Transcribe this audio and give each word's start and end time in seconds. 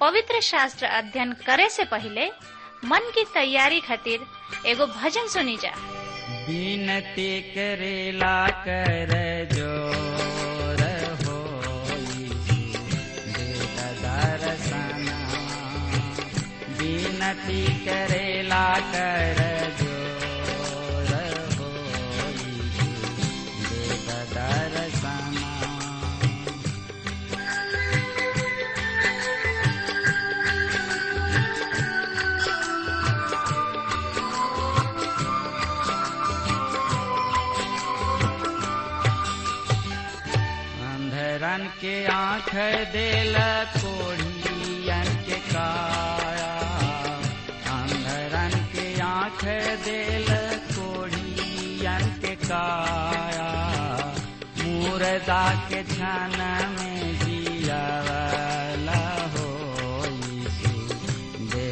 पवित्र 0.00 0.40
शास्त्र 0.40 0.86
अध्ययन 0.86 1.32
करे 1.46 1.68
से 1.70 1.84
पहले 1.84 2.26
मन 2.90 3.10
की 3.14 3.24
तैयारी 3.34 3.80
खातिर 3.80 4.20
एगो 4.66 4.86
भजन 4.86 5.26
सुनी 5.28 5.56
जा। 5.56 5.72
करे 7.54 8.12
ला 8.12 8.46
कर 8.66 9.12
जो 9.52 9.70
बिनती 16.78 17.62
करेला 17.84 18.66
कर 18.92 19.49
के 41.90 42.04
आँख 42.14 42.50
देल 42.94 43.34
कोढ़ियन 43.82 45.08
के 45.26 45.38
काया 45.50 46.50
अंधरन 47.76 48.52
के 48.74 48.84
आँख 49.06 49.42
देल 49.86 50.28
कोढ़ियन 50.74 52.04
के 52.22 52.34
काया 52.46 53.48
मुर्दा 54.62 55.42
के 55.70 55.82
छन 55.94 56.38
में 56.78 57.18
जियावला 57.24 59.02
हो 59.34 59.48
दे 61.54 61.66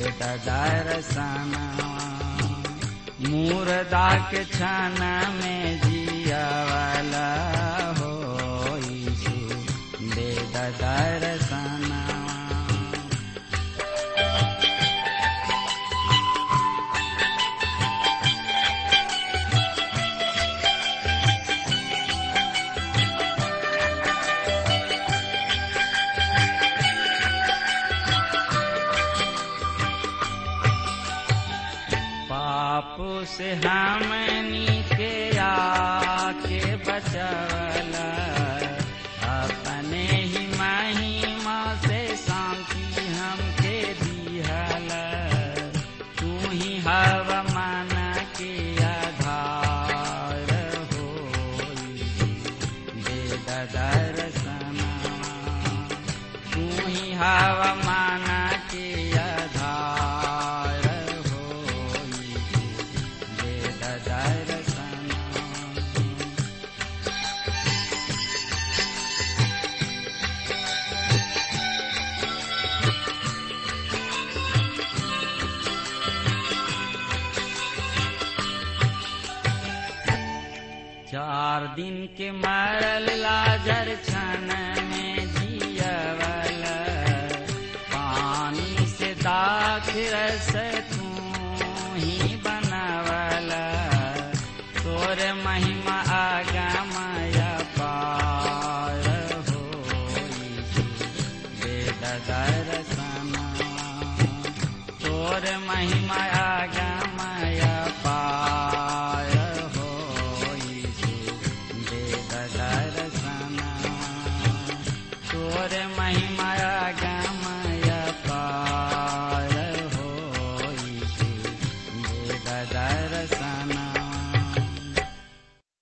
दर्शना। 0.49 1.65
मुर्दा 3.31 4.09
के 4.31 4.45
छन 4.57 4.99
में 5.43 5.81
जियावला 5.87 7.29
दे 10.59 11.21
दर्शना 11.21 11.38
के 82.17 82.31
मरल 82.33 82.68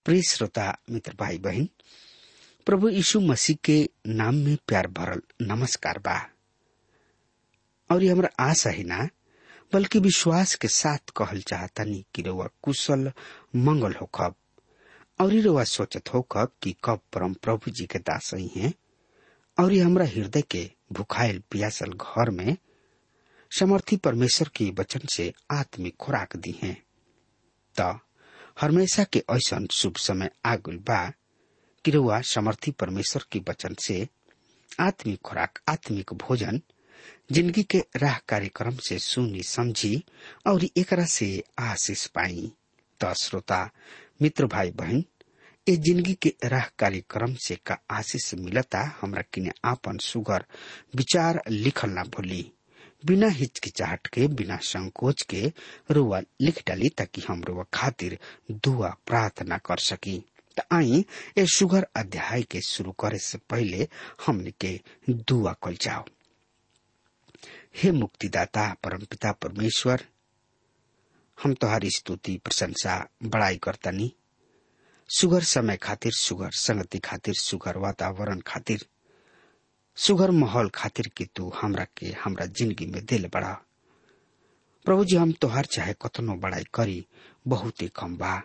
प्रिय 0.07 0.23
श्रोता 0.23 0.79
मित्र 0.91 1.15
भाई 1.21 1.39
बहन 1.39 1.69
प्रभु 2.67 2.89
यीशु 2.89 3.21
मसीह 3.21 3.57
के 3.65 3.89
नाम 4.07 4.35
में 4.35 4.59
प्यार 4.69 4.87
भरल 4.87 5.23
नमस्कार 5.43 5.99
बा। 5.99 6.31
और 7.91 8.03
ये 8.03 8.11
हमरा 8.11 8.31
आशा 8.41 8.71
ही 8.71 8.85
ना, 8.85 9.09
बल्कि 9.73 9.99
विश्वास 9.99 10.55
के 10.55 10.69
साथ 10.69 10.99
कहल 11.17 11.41
चाहता 11.43 11.67
चाहतनी 11.67 12.05
कि 12.15 12.23
रउआ 12.23 12.49
कुशल, 12.63 13.13
मंगल 13.57 13.93
होखब। 13.93 14.35
और 15.21 15.35
ये 15.35 15.41
रउआ 15.41 15.65
सोचत 15.65 16.15
होखब 16.15 16.51
कि 16.63 16.77
कब 16.85 17.01
परम 17.13 17.35
प्रभु 17.35 17.71
जी 17.71 17.87
के 17.87 17.99
दास 17.99 18.35
ही 18.35 18.51
हैं, 18.57 18.75
और 19.61 19.73
ये 19.73 19.81
हमरा 19.81 20.07
हृदय 20.07 20.43
के 20.43 20.71
भुखायल 20.93 21.43
पियासल 21.51 21.91
घर 21.91 22.31
में 22.31 22.57
समर्थी 23.59 23.97
परमेश्वर 23.97 24.51
के 24.57 24.71
वचन 24.71 25.01
से 25.01 25.33
आत्मिक 25.51 25.97
खुराक 25.97 26.37
दी 26.37 26.61
हैं। 26.63 26.83
हमेशा 28.61 29.05
के 29.05 29.23
ऐसन 29.31 29.67
शुभ 29.67 29.97
समय 29.97 30.31
आगुल 30.45 30.77
बा। 30.77 31.13
कि 31.85 31.91
रउआ 31.91 32.21
समर्थी 32.21 32.71
परमेश्वर 32.71 33.25
के 33.33 33.39
वचन 33.39 33.75
से 33.75 34.09
आत्मिक 34.81 35.21
खुराक, 35.21 35.59
आत्मिक 35.69 36.13
भोजन, 36.13 36.61
ज़िंदगी 37.33 37.63
के 37.63 37.79
राह 37.97 38.19
कार्यक्रम 38.19 38.77
से 38.77 38.99
सुनी 38.99 39.43
समझी 39.43 40.05
और 40.47 40.65
एकरा 40.65 41.05
से 41.05 41.45
आशीष 41.59 42.07
पाई। 42.07 42.53
त 43.01 43.15
श्रोता, 43.15 43.71
मित्र 44.23 44.47
भाई 44.47 44.71
बहन, 44.71 45.05
ए 45.69 45.77
ज़िंदगी 45.77 46.15
के 46.15 46.35
राह 46.45 46.67
कार्यक्रम 46.79 47.35
से 47.35 47.57
का 47.67 47.79
आशीष 47.91 48.35
मिलता, 48.35 48.99
हमरा 49.01 49.23
किने 49.23 49.51
आपन 49.65 49.99
सुगर 49.99 50.45
विचार 50.97 51.43
लिखल 51.51 51.91
ना 51.91 52.03
भूली। 52.03 52.53
बिना 53.07 53.29
हिचकिचाहट 53.29 54.07
के 54.07 54.27
बिना 54.29 54.57
संकोच 54.63 55.23
के 55.23 55.53
रुआ 55.91 56.21
लिख 56.41 56.63
डाली 56.67 56.89
ताकि 56.89 57.23
हम 57.29 57.43
रुआ 57.45 57.65
खातिर 57.75 58.19
दुआ 58.53 58.89
प्रार्थना 59.07 59.59
कर 59.67 59.79
सकी। 59.79 60.19
त 60.59 60.67
आई 60.73 61.05
ए 61.39 61.47
सुगर 61.47 61.87
अध्याय 61.97 62.43
के 62.43 62.61
शुरू 62.61 62.93
करे 62.93 63.19
से 63.19 63.39
पहले 63.51 63.89
हमने 64.27 64.51
के 64.51 64.81
दुआ 65.11 65.53
कल 65.63 65.77
जाओ। 65.81 66.05
हे 67.83 67.91
मुक्तिदाता, 67.93 68.75
परमपिता 68.85 69.33
परमेश्वर, 69.33 70.05
हम 71.39 71.55
तोहारी 71.55 71.91
स्तुति, 71.91 72.37
प्रशंसा, 72.45 73.09
बड़ाई 73.23 73.57
करतनी। 73.57 74.13
सुगर 75.11 75.43
समय 75.43 75.77
खातिर 75.77 76.13
सुगर 76.13 76.51
संगति 76.51 76.99
खातिर 76.99 77.35
सुगर 77.35 77.79
वातावरण 77.79 78.41
खातिर 78.47 78.87
सुगर 79.97 80.31
माहौल 80.31 80.69
खातिर 80.69 81.09
कि 81.17 81.25
तू 81.25 81.53
हमरा 81.61 81.85
के, 81.85 82.07
हमरा 82.25 82.47
ज़िंदगी 82.47 82.87
में 82.87 83.07
दिल 83.07 83.31
बड़ा। 83.35 83.53
प्रभु 84.85 85.05
जी 85.05 85.17
हम 85.17 85.33
तोहार 85.33 85.65
चाहे 85.65 85.93
कतनो 85.93 86.35
बड़ाई 86.35 86.65
करी, 86.75 87.07
बहुत 87.49 87.83
ही 87.83 87.89
कम 87.89 88.17
बा। 88.17 88.43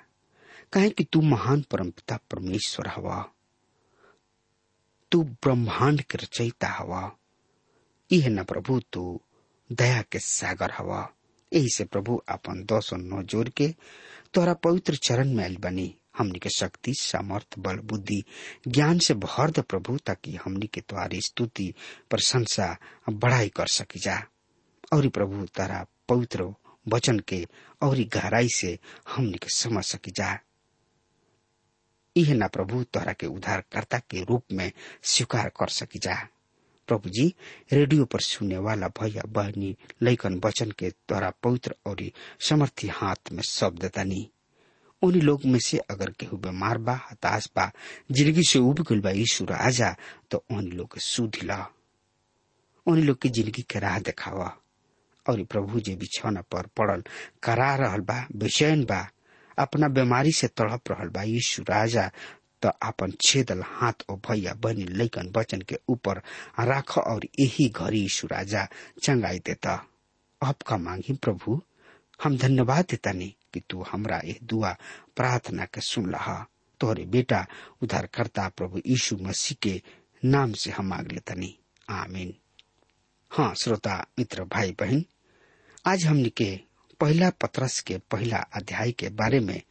काहे 0.73 0.89
कि 0.89 1.03
तू 1.03 1.21
महान 1.21 1.61
परमपिता 1.61 2.19
परमेश्वर 2.31 2.87
हवा। 2.87 3.31
तू 5.11 5.23
ब्रह्मांड 5.23 6.01
के 6.01 6.17
रचयिता 6.17 6.67
हवा। 6.67 7.17
यह 8.11 8.29
न 8.29 8.43
प्रभु, 8.43 8.79
तू 8.79 9.21
दया 9.71 10.01
के 10.01 10.19
सागर 10.19 10.71
हवा। 10.71 11.09
यही 11.53 11.69
से 11.69 11.85
प्रभु, 11.85 12.23
अपन 12.29 12.63
दस 12.63 12.89
नौ 12.93 13.23
ज़ोर 13.23 13.49
के 13.49 13.75
तोहरा 14.33 14.53
पवित्र 14.53 14.95
चरण 14.95 15.33
में 15.33 15.43
आयल 15.43 15.57
बनी। 15.57 15.95
हमनी 16.17 16.39
के 16.39 16.49
शक्ति, 16.49 16.93
सामर्थ, 16.93 17.59
बल, 17.59 17.77
बुद्धि, 17.77 18.23
ज्ञान 18.67 18.99
से 18.99 19.13
भर 19.13 19.51
द 19.51 19.59
प्रभु, 19.59 19.97
ताकि 19.97 20.35
हमनी 20.35 20.67
के 20.67 20.81
तुम्हारी 20.81 21.21
स्तुति, 21.21 21.73
प्रशंसा, 22.09 22.77
बढ़ाई 23.09 23.49
कर 23.49 23.67
सकी 23.67 23.99
जा। 23.99 24.27
और 24.93 25.09
प्रभु 25.09 25.45
तारा 25.45 25.85
पवित्र 26.09 26.53
वचन 26.87 27.19
के 27.19 27.47
और 27.81 27.97
गहराई 27.97 28.47
से 28.49 28.79
हमनी 29.09 29.37
के 29.37 29.49
समझ 29.49 29.83
सकी 29.83 30.11
जा। 30.11 30.39
ना 32.17 32.47
प्रभु 32.47 32.83
तोहरा 32.83 33.13
के 33.13 33.27
उद्धारकर्ता 33.27 33.99
के 33.99 34.23
रूप 34.23 34.43
में 34.51 34.71
स्वीकार 35.03 35.49
कर 35.49 35.67
सकी 35.67 35.99
जा। 35.99 36.27
प्रभु 36.87 37.09
जी, 37.09 37.35
रेडियो 37.73 38.05
पर 38.05 38.19
सुनने 38.19 38.57
वाला 38.57 38.87
भैया 38.87 39.23
बहनी 39.27 39.77
लैकन 40.01 40.41
वचन 40.45 40.71
के 40.71 40.89
द्वारा 40.89 41.29
पवित्र 41.29 41.75
और 41.85 41.97
समर्थी 42.39 42.87
हाथ 42.87 43.31
में 43.31 43.43
शब्द 43.43 43.85
तनी 43.85 44.31
उन्हीं 45.03 45.21
लोग 45.21 45.45
में 45.45 45.59
से 45.59 45.77
अगर 45.77 46.09
केहू 46.09 46.37
बीमार 46.37 46.77
बा, 46.77 46.93
हताश 47.11 47.49
बा, 47.55 47.71
ज़िंदगी 48.11 48.43
से 48.43 48.59
उब 48.59 48.79
गल 48.89 48.99
बा, 49.01 49.09
यीशु 49.09 49.45
राजा 49.45 49.95
तो 50.31 50.43
उन्हीं 50.51 50.71
लोग 50.71 50.93
के 50.93 50.99
सुध 50.99 51.37
ला 51.43 51.67
लोग 52.87 53.21
की 53.21 53.29
ज़िंदगी 53.29 53.61
के 53.61 53.79
राह 53.79 53.99
दिखावा। 53.99 54.57
और 55.25 55.43
प्रभु 55.43 55.79
जी 55.79 55.95
बिछौना 55.95 56.41
पर 56.41 56.67
पड़ल, 56.77 57.03
करा 57.43 57.75
रहल 57.75 58.01
बा, 58.01 58.27
बेचैन 58.35 58.83
बा, 58.85 59.07
अपना 59.57 59.87
बीमारी 59.87 60.31
से 60.31 60.47
तड़प 60.47 60.91
रहल 60.91 61.09
बा, 61.09 61.23
यीशु 61.23 61.63
राजा 61.63 62.09
तो 62.61 62.69
अपन 62.69 63.11
छेदल 63.21 63.61
हाथ 63.65 64.03
और 64.09 64.17
भैया 64.17 64.53
बनी 64.53 64.83
लैकन 64.83 65.31
वचन 65.37 65.61
के 65.61 65.77
ऊपर 65.89 66.21
राख 66.59 66.97
और 66.97 67.25
यही 67.39 67.69
घड़ी 67.69 67.99
यीशु 67.99 68.27
राजा 68.27 68.67
चंगाई 69.03 69.39
देता। 69.39 69.85
अब 70.41 70.55
का 70.67 70.77
मांगी 70.77 71.13
प्रभु, 71.13 71.61
हम 72.23 72.37
धन्यवाद 72.37 72.85
देता 72.91 73.11
नहीं 73.11 73.31
कि 73.53 73.59
तू 73.59 73.83
हमरा 73.91 74.21
ये 74.25 74.39
दुआ 74.43 74.75
प्रार्थना 75.15 75.65
के 75.65 75.81
सुन 75.81 76.11
लहा। 76.11 76.47
तोहरे 76.79 77.05
बेटा, 77.05 77.47
उद्धारकर्ता 77.83 78.49
प्रभु 78.49 78.81
यीशु 78.87 79.17
मसीह 79.21 79.57
के 79.61 79.81
नाम 80.25 80.53
से 80.53 80.71
हम 80.71 80.85
मांग 80.85 81.11
लेता 81.11 81.33
नहीं 81.33 81.53
आमीन। 81.89 82.33
हाँ 83.31 83.53
श्रोता, 83.55 84.05
मित्र 84.19 84.43
भाई 84.43 84.71
बहन 84.71 85.05
आज 85.85 86.05
हमने 86.05 86.29
के 86.29 86.59
पहला 86.99 87.29
पत्रस 87.29 87.79
के 87.79 87.97
पहला 87.97 88.37
अध्याय 88.37 88.91
के 88.91 89.09
बारे 89.09 89.39
में 89.39 89.61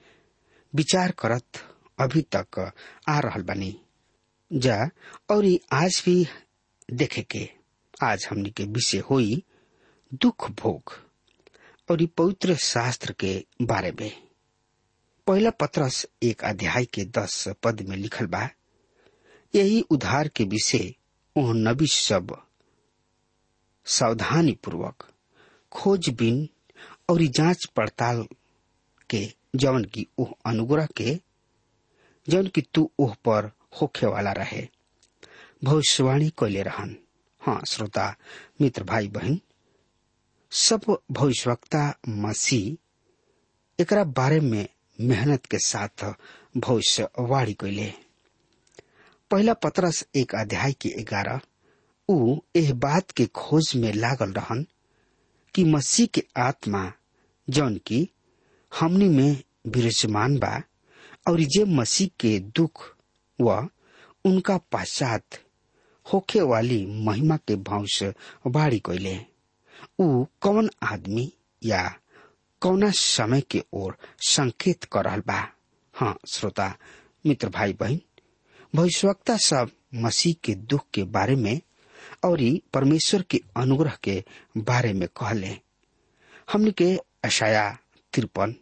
विचार 0.75 1.11
करत 1.11 1.49
अभी 2.00 2.23
तक 2.23 2.73
आ 3.09 3.21
रहल 3.21 3.43
बनी। 3.43 3.81
जा, 4.53 4.91
और 5.31 5.59
आज 5.73 6.03
भी 6.06 6.26
देखे 6.93 7.23
के 7.23 7.50
आज 8.03 8.26
हमने 8.31 8.50
के 8.50 8.65
विषय 8.65 8.99
होई 8.99 9.44
दुख 10.15 10.50
भोग। 10.50 11.10
और 11.90 12.06
पवित्र 12.06 12.54
शास्त्र 12.54 13.12
के 13.12 13.46
बारे 13.62 13.92
में। 14.00 14.22
पहला 15.26 15.50
पत्रस 15.50 16.06
एक 16.22 16.44
अध्याय 16.44 16.84
के 16.84 17.04
दस 17.04 17.48
पद 17.62 17.81
में 17.81 17.96
लिखल 17.96 18.26
बा। 18.26 18.50
यही 19.54 19.81
उधार 19.81 20.28
के 20.28 20.44
विषय 20.44 20.94
ओह 21.37 21.54
नबी 21.54 21.87
सब 21.87 22.42
सावधानी 23.84 24.52
पूर्वक 24.52 25.08
खोजबीन 25.72 26.48
और 27.08 27.22
जाँच 27.22 27.64
पड़ताल 27.64 28.26
के 29.10 29.32
जवन 29.56 29.84
की 29.84 30.06
ओह 30.19 30.34
अनुग्रह 30.46 30.87
के, 30.87 31.20
जवन 32.28 32.46
की 32.46 32.60
तू 32.60 32.90
ओह 32.98 33.14
पर 33.14 33.52
होखे 33.82 34.06
वाला 34.06 34.32
रहे। 34.32 34.69
भविष्यवाणी 35.64 36.31
कैले 36.31 36.62
रहन। 36.62 36.96
हाँ 37.40 37.62
श्रोता, 37.69 38.16
मित्र 38.60 38.84
भाई 38.84 39.08
बहन 39.08 39.40
सब 40.52 40.97
भविष्यवक्ता 41.19 41.82
मसीह 42.08 43.82
एकरा 43.82 44.05
बारे 44.19 44.41
में 44.41 44.67
मेहनत 44.99 45.47
के 45.50 45.58
साथ 45.67 46.05
भविष्यवाणी 46.56 47.52
कैले 47.61 47.93
पहला 49.31 49.52
पत्रस 49.64 50.05
एक 50.17 50.35
अध्याय 50.35 50.73
के 50.82 50.88
ग्यारह, 51.08 51.41
ऊ 52.08 52.37
एह 52.56 52.73
बात 52.85 53.11
के 53.17 53.26
खोज 53.41 53.73
में 53.82 53.93
लागल 53.94 54.32
रहन 54.38 54.64
कि 55.55 55.64
मसीह 55.64 56.06
के 56.14 56.23
आत्मा 56.47 56.91
जौन 57.49 57.76
की 57.87 58.08
हमनी 58.73 59.08
में 59.08 59.43
विराजमान 59.75 60.38
बा, 60.38 60.61
और 61.29 61.41
जे 61.55 61.64
मसीह 61.79 62.08
के 62.20 62.38
दुख 62.56 62.82
व 63.38 63.67
उनका 64.26 64.56
पश्चात 64.73 65.38
होखे 66.06 66.41
वाली 66.50 66.85
महिमा 67.06 67.37
के 67.49 67.56
भविष्य 67.70 68.12
बाड़ी 68.47 68.79
कैले 68.87 69.19
ऊ 70.00 70.25
कौन 70.41 70.70
आदमी 70.82 71.32
या 71.62 71.82
कौना 72.62 72.91
समय 72.91 73.41
के 73.41 73.62
ओर 73.73 73.97
संकेत 74.29 74.85
कर 74.85 75.05
रहल 75.05 75.20
बा? 75.20 75.41
हाँ 75.94 76.19
श्रोता, 76.32 76.75
मित्र 77.26 77.49
भाई 77.49 77.73
बहन, 77.73 78.00
भविष्यवक्ता 78.75 79.37
सब 79.37 79.70
मसीह 79.94 80.35
के 80.44 80.55
दुख 80.55 80.85
के 80.94 81.02
बारे 81.05 81.37
में 81.37 81.61
और 82.25 82.38
परमेश्वर 82.75 83.23
के 83.23 83.41
अनुग्रह 83.56 83.97
के 84.02 84.23
बारे 84.56 84.93
में 84.93 85.08
कहले। 85.17 85.56
हमने 86.52 86.70
के 86.70 86.97
अशाया, 87.25 87.79
तिरपन 88.12 88.55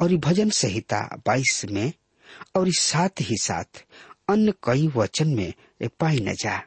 और 0.00 0.14
भजन 0.16 0.50
संहिता 0.50 1.00
बाईस 1.26 1.64
में 1.70 1.92
और 2.56 2.70
साथ 2.72 3.20
ही 3.20 3.36
साथ 3.36 3.84
अन्य 4.28 4.52
कई 4.64 4.88
वचन 4.96 5.28
में 5.28 5.52
पाई 6.00 6.20
न 6.20 6.34
जा। 6.34 6.62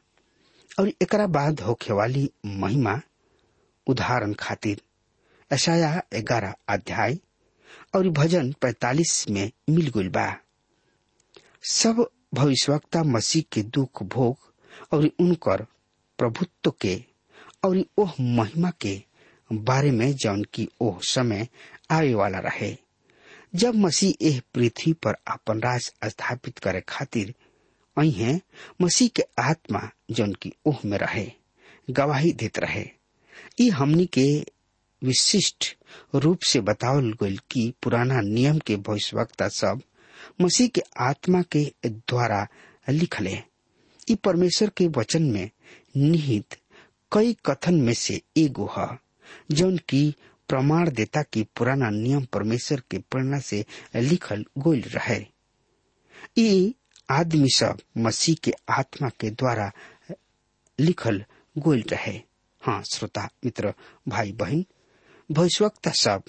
और 0.79 0.87
एकरा 1.01 1.27
बाद 1.27 1.59
होखे 1.59 1.93
वाली 1.93 2.29
महिमा 2.45 3.01
उदाहरण 3.87 4.33
खातिर। 4.33 4.81
ऐसाया 5.51 6.01
ग्यारह 6.15 6.55
अध्याय 6.69 7.17
और 7.95 8.09
भजन 8.09 8.51
पैतालीस 8.61 9.25
में 9.29 9.51
मिल 9.69 9.87
गई 9.87 10.07
बा। 10.09 10.27
सब 11.63 12.05
भविष्यवक्ता 12.33 13.03
मसीह 13.03 13.43
के 13.51 13.61
दुख 13.63 14.03
भोग 14.03 14.37
और 14.93 15.09
उनकर 15.19 15.65
प्रभुत्व 16.19 16.71
के 16.81 16.95
और 17.63 17.83
ओह 17.97 18.13
महिमा 18.21 18.71
के 18.81 19.01
बारे 19.49 19.91
में 19.91 20.11
जौन 20.13 20.43
की 20.53 20.67
ओह 20.81 20.99
समय 21.03 21.47
आवे 21.91 22.13
वाला 22.13 22.39
रहे। 22.39 22.75
जब 23.55 23.75
मसीह 23.75 24.25
एह 24.27 24.41
पृथ्वी 24.53 24.93
पर 24.93 25.15
अपन 25.27 25.59
राज 25.59 25.91
स्थापित 26.05 26.59
करे 26.59 26.81
खातिर 26.89 27.33
आई 27.97 28.11
है 28.11 28.39
मसीह 28.81 29.09
के 29.15 29.23
आत्मा 29.39 29.89
जौन 30.11 30.33
की 30.33 30.53
ओह 30.65 30.79
में 30.85 30.97
रहे, 30.97 31.31
गवाही 31.89 32.31
देत 32.33 32.59
रहे। 32.59 32.85
ई 33.57 33.69
हमनी 33.69 34.05
के 34.17 34.27
विशिष्ट 35.01 35.65
रूप 36.15 36.41
से 36.47 36.59
बतावल 36.69 37.11
गईल 37.21 37.37
कि 37.51 37.71
पुराना 37.83 38.21
नियम 38.21 38.59
के 38.67 38.75
भविष्यवक्ता 38.87 39.47
सब 39.57 39.81
मसीह 40.41 40.67
के 40.75 40.81
आत्मा 41.09 41.41
के 41.55 41.63
द्वारा 41.89 42.45
लिखले 42.89 43.33
ई 44.11 44.15
परमेश्वर 44.23 44.69
के 44.77 44.87
वचन 44.97 45.23
में 45.31 45.49
निहित 45.97 46.55
कई 47.11 47.35
कथन 47.45 47.75
में 47.81 47.93
से 47.93 48.21
एगो 48.37 48.69
है, 48.77 48.87
जौन 49.51 49.77
की 49.89 50.03
प्रमाण 50.49 50.89
देता 50.93 51.21
कि 51.33 51.43
पुराना 51.57 51.89
नियम 51.89 52.25
परमेश्वर 52.33 52.81
के 52.91 52.97
प्रेरणा 53.11 53.39
से 53.39 53.63
लिखल 53.95 54.45
गोल 54.57 54.79
रहे। 54.95 55.19
ई 56.37 56.73
आदमी 57.11 57.49
सब 57.55 57.77
मसीह 58.05 58.35
के 58.43 58.53
आत्मा 58.77 59.09
के 59.19 59.29
द्वारा 59.29 59.71
लिखल 60.79 61.23
गोल 61.55 61.83
रहे। 61.91 62.19
हाँ 62.65 62.81
श्रोता, 62.83 63.27
मित्र, 63.45 63.73
भाई, 64.07 64.31
बहन, 64.31 64.63
भविष्यवक्ता 65.29 65.91
सब 65.91 66.23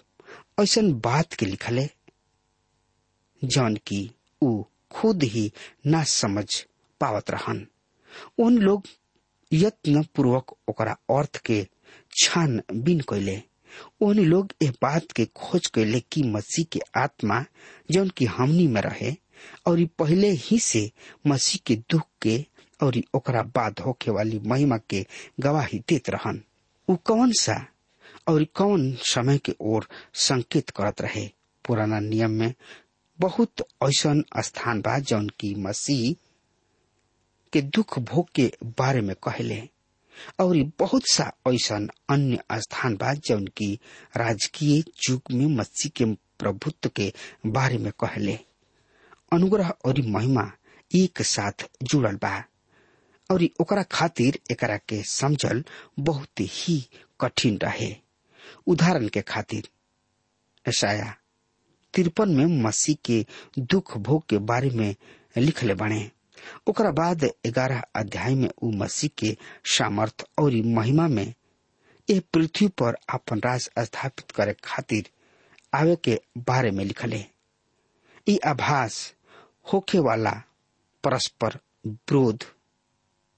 ऐसा 0.60 0.80
बात 1.04 1.34
के 1.34 1.46
लिखले। 1.46 1.88
जौन 3.42 3.76
की 3.86 4.00
ऊ 4.42 4.62
खुद 4.92 5.22
ही 5.22 5.50
ना 5.86 6.02
समझ 6.04 6.46
पावत 7.00 7.30
रहन। 7.30 7.66
उन 8.38 8.58
लोग 8.58 8.86
यत्न 9.52 10.02
पूर्वक 10.16 10.52
ओकरा 10.68 10.92
अर्थ 11.10 11.40
के 11.46 11.66
छान 12.20 12.60
बीन 12.72 13.00
कैले 13.00 13.40
उन 14.02 14.18
लोग 14.18 14.52
ए 14.62 14.70
बात 14.82 15.12
के 15.12 15.24
खोज 15.36 15.66
कैले 15.66 16.00
कि 16.12 16.22
मसीह 16.22 16.64
के 16.72 16.80
आत्मा 16.96 17.44
जौन 17.90 18.08
की 18.08 18.24
हमनी 18.24 18.66
में 18.66 18.80
रहे, 18.80 19.14
और 19.66 19.84
पहले 19.98 20.30
ही 20.30 20.58
से 20.58 20.90
मसीह 21.26 21.60
के 21.66 21.76
दुख 21.90 22.06
के 22.22 22.38
और 22.82 23.00
ओकरा 23.14 23.42
बाद 23.42 23.80
होखे 23.86 24.10
वाली 24.10 24.38
महिमा 24.38 24.76
के 24.90 25.06
गवाही 25.40 25.78
देत 25.78 26.10
रहन। 26.10 26.42
उ 26.88 26.96
कौन 26.96 27.32
सा 27.32 27.66
और 28.28 28.44
कौन 28.44 28.92
समय 29.00 29.38
के 29.38 29.54
ओर 29.60 29.86
संकेत 30.14 30.70
करत 30.70 31.00
रहे? 31.00 31.30
पुराना 31.64 32.00
नियम 32.00 32.30
में 32.30 32.54
बहुत 33.18 33.60
ऐसा 33.84 34.40
स्थान 34.42 34.80
बा 34.80 34.98
जौन 34.98 35.28
की 35.28 35.54
मसीह 35.54 36.14
के 37.52 37.62
दुख 37.62 37.98
भोग 37.98 38.28
के 38.34 38.52
बारे 38.64 39.00
में 39.00 39.14
कहले। 39.16 39.68
और 40.40 40.56
बहुत 40.78 41.02
सा 41.12 41.32
ऐसा 41.48 41.76
अन्य 42.10 42.38
स्थान 42.52 42.96
बा 42.96 43.12
जौन 43.14 43.46
की 43.46 43.72
राजकीय 44.16 44.82
युग 45.10 45.22
में 45.32 45.46
मसीह 45.46 45.90
के 45.96 46.04
प्रभुत्व 46.38 46.88
के 46.96 47.12
बारे 47.46 47.78
में 47.78 47.92
कहले। 48.00 48.38
अनुग्रह 49.32 49.68
और 49.84 50.00
महिमा 50.06 50.50
एक 50.90 51.22
साथ 51.22 51.68
जुड़ल 51.82 52.16
बा। 52.16 52.42
और 53.30 53.44
ओकरा 53.60 53.82
खातिर 53.92 54.38
एकरा 54.50 54.76
के 54.88 55.02
समझल 55.10 55.62
बहुत 56.08 56.40
ही 56.40 56.78
कठिन 57.20 57.58
रहे। 57.62 57.94
उदाहरण 58.68 59.08
के 59.14 59.20
खातिर 59.28 59.68
ऐसाया 60.66 61.14
तिरपन 61.94 62.30
में 62.36 62.62
मसीह 62.62 62.96
के 63.04 63.24
दुख 63.58 63.96
भोग 64.06 64.26
के 64.30 64.38
बारे 64.50 64.70
में 64.70 64.94
लिखले 65.38 65.74
बने। 65.82 66.10
ओकरा 66.68 66.90
बाद 66.98 67.24
ग्यारह 67.46 67.82
अध्याय 67.96 68.34
में 68.34 68.48
उ 68.62 68.70
मसीह 68.82 69.10
के 69.18 69.36
सामर्थ 69.76 70.24
और 70.38 70.52
महिमा 70.76 71.06
में 71.08 71.32
यह 72.08 72.20
पृथ्वी 72.34 72.68
पर 72.80 72.96
अपन 73.14 73.40
राज 73.44 73.68
स्थापित 73.78 74.30
करे 74.36 74.54
खातिर 74.64 75.08
आवे 75.74 75.96
के 76.04 76.18
बारे 76.48 76.70
में 76.70 76.84
लिखले। 76.84 77.24
ई 78.28 78.36
आभास 78.46 78.98
होखे 79.72 79.98
वाला 80.06 80.30
परस्पर 81.04 81.58
विरोध 81.86 82.44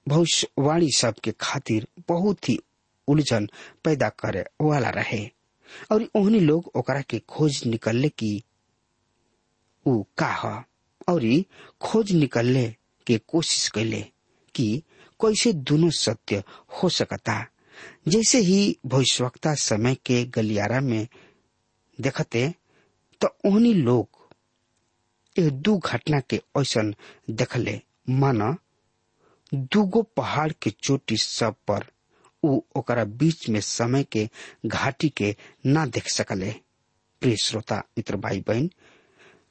भविष्यवाणी 0.09 0.91
सब 0.97 1.19
के 1.25 1.33
खातिर 1.41 1.87
बहुत 2.09 2.49
ही 2.49 2.59
उलझन 3.09 3.49
पैदा 3.85 4.09
करे 4.21 4.45
वाला 4.61 4.91
रहे। 4.91 5.25
और 5.93 6.09
ओहनी 6.17 6.41
लोग 6.41 6.71
ओकरा 6.77 7.01
के 7.11 7.19
खोज 7.29 7.63
निकलले 7.67 8.09
की 8.09 8.43
उ 9.87 10.03
का 10.19 10.33
ह 10.45 10.63
और 11.09 11.23
खोज 11.83 12.13
निकलले 12.13 12.67
के 13.07 13.17
कोशिश 13.29 13.69
कैले 13.75 14.01
कि 14.55 14.67
कैसे 15.21 15.53
दोनों 15.53 15.91
सत्य 15.91 16.43
हो 16.83 16.89
सकता। 16.89 17.45
जैसे 18.09 18.39
ही 18.39 18.79
भविष्यवक्ता 18.87 19.55
समय 19.55 19.95
के 20.07 20.25
गलियारा 20.35 20.81
में 20.81 21.07
देखते 21.99 22.49
तो 23.21 23.29
ओहनी 23.49 23.73
लोग 23.75 24.09
ये 25.37 25.51
दू 25.51 25.77
घटना 25.79 26.21
के 26.21 26.41
ऐसा 26.61 26.83
देखले, 27.31 27.81
माना 28.11 28.57
दूगो 29.55 30.03
पहाड़ 30.17 30.51
के 30.63 30.71
चोटी 30.71 31.17
सब 31.17 31.55
पर 31.71 31.85
ओकरा 32.43 33.05
बीच 33.21 33.49
में 33.51 33.61
समय 33.61 34.05
के 34.13 34.29
घाटी 34.67 35.09
के 35.17 35.35
ना 35.67 35.85
देख 35.87 36.09
सकले। 36.09 36.51
प्रिय 37.23 37.37
श्रोता, 37.43 37.77
मित्र 37.99 38.17
भाई 38.17 38.41
बहन 38.49 38.71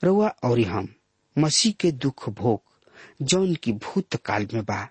रउआ 0.03 0.27
और 0.43 0.59
हम, 0.67 0.87
मसीह 1.35 1.73
के 1.79 1.91
दुख 1.91 2.29
भोग 2.29 2.61
जौन 3.21 3.53
की 3.63 3.71
भूत 3.71 4.15
काल 4.25 4.47
में 4.53 4.63
बा, 4.65 4.87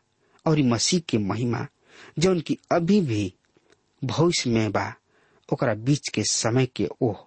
और 0.46 0.62
मसीह 0.72 1.00
के 1.08 1.18
महिमा 1.18 1.66
जौन 2.18 2.40
की 2.40 2.58
अभी 2.72 3.00
भी 3.00 3.32
भविष्य 4.02 4.50
में 4.50 4.70
बा, 4.72 4.92
ओकरा 5.48 5.74
बीच 5.74 6.08
के 6.14 6.22
समय 6.30 6.66
के 6.76 6.88
ओह 7.02 7.24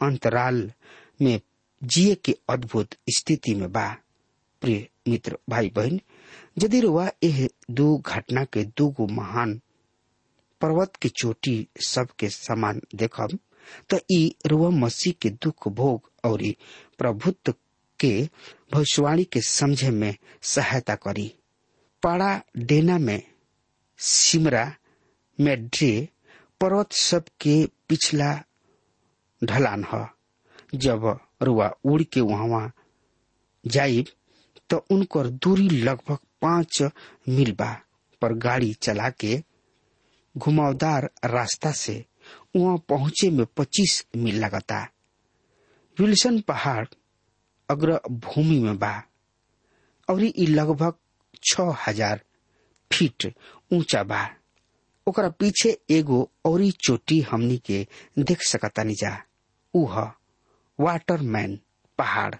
अंतराल 0.00 0.70
में 1.22 1.40
जिये 1.82 2.14
के 2.24 2.34
अद्भुत 2.50 2.94
स्थिति 3.16 3.54
में 3.54 3.70
बा। 3.72 3.88
प्रिय 4.62 4.86
मित्र 5.08 5.38
भाई 5.50 5.68
बहन 5.76 6.00
यदि 6.62 6.80
रुआ 6.80 7.08
यह 7.24 7.48
दो 7.70 7.96
घटना 7.98 8.44
के 8.44 8.64
दो 8.64 9.06
महान 9.10 9.60
पर्वत 10.60 10.96
के 11.02 11.08
चोटी 11.08 11.68
सबके 11.86 12.28
समान 12.28 12.80
देखब 12.94 13.38
त 13.94 14.00
रुआ 14.46 14.68
मसीह 14.70 15.12
के 15.22 15.30
दुख 15.30 15.68
भोग 15.68 16.10
और 16.24 16.42
प्रभुत्व 16.98 17.54
के 18.00 18.28
भविष्यवाणी 18.72 19.24
के 19.24 19.40
समझे 19.40 19.90
में 19.90 20.14
सहायता 20.42 20.94
करी। 20.94 21.34
पाड़ा 22.02 22.40
डेना 22.56 22.98
में, 22.98 23.22
सिमरा 23.98 24.64
में 25.40 25.68
ड्रे 25.68 26.08
पर्वत 26.60 26.92
सब 26.92 27.24
के 27.40 27.64
पिछला 27.88 28.32
ढलान 29.44 29.84
ह, 29.94 30.06
जब 30.74 31.18
रुआ 31.42 31.70
उड़ 31.84 32.02
के 32.02 32.20
वहाँ 32.20 32.72
जाइब 33.66 34.06
तो 34.70 34.84
उनकर 34.90 35.26
दूरी 35.26 35.68
लगभग 35.68 36.18
पाँच 36.42 36.82
मील 37.28 37.52
बा, 37.52 37.72
पर 38.22 38.32
गाड़ी 38.38 38.72
चला 38.82 39.08
के 39.10 39.42
घुमावदार 40.34 41.10
रास्ता 41.24 41.70
से 41.72 42.04
वहाँ 42.56 42.76
पहुँचे 42.88 43.30
में 43.30 43.44
पच्चीस 43.56 44.04
मील 44.16 44.38
लगता। 44.44 44.80
विल्सन 45.96 46.40
पहाड़ 46.40 46.86
अग्र 47.68 48.00
भूमि 48.10 48.58
में 48.58 48.78
बा, 48.78 48.92
और 50.08 50.20
लगभग 50.40 50.94
छ 51.44 51.72
हज़ार 51.86 52.20
फीट 52.90 53.32
ऊँचा 53.72 54.02
बा। 54.02 54.28
ओकरा 55.06 55.28
पीछे 55.30 55.76
एगो 55.90 56.20
और 56.44 56.70
चोटी 56.84 57.20
हमनी 57.20 57.56
के 57.58 57.86
देख 58.18 58.42
सकतानी 58.42 58.94
जा, 58.94 59.16
उह 59.74 60.00
वाटरमैन 60.78 61.58
पहाड़, 61.98 62.34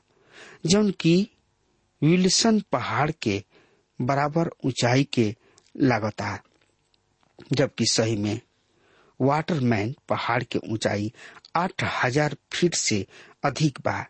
जौन 0.66 0.90
की 1.00 1.30
विल्सन 2.02 2.61
पहाड़ 2.73 3.11
के 3.23 3.42
बराबर 3.99 4.50
ऊंचाई 4.66 5.04
के 5.14 5.35
लागता 5.76 6.38
जबकि 7.52 7.87
सही 7.90 8.16
में 8.23 8.40
वाटरमैन 9.21 9.95
पहाड़ 10.09 10.42
के 10.52 10.59
ऊंचाई 10.73 11.12
आठ 11.57 11.83
हज़ार 12.02 12.37
फीट 12.52 12.75
से 12.75 13.04
अधिक 13.45 13.78
बा। 13.85 14.00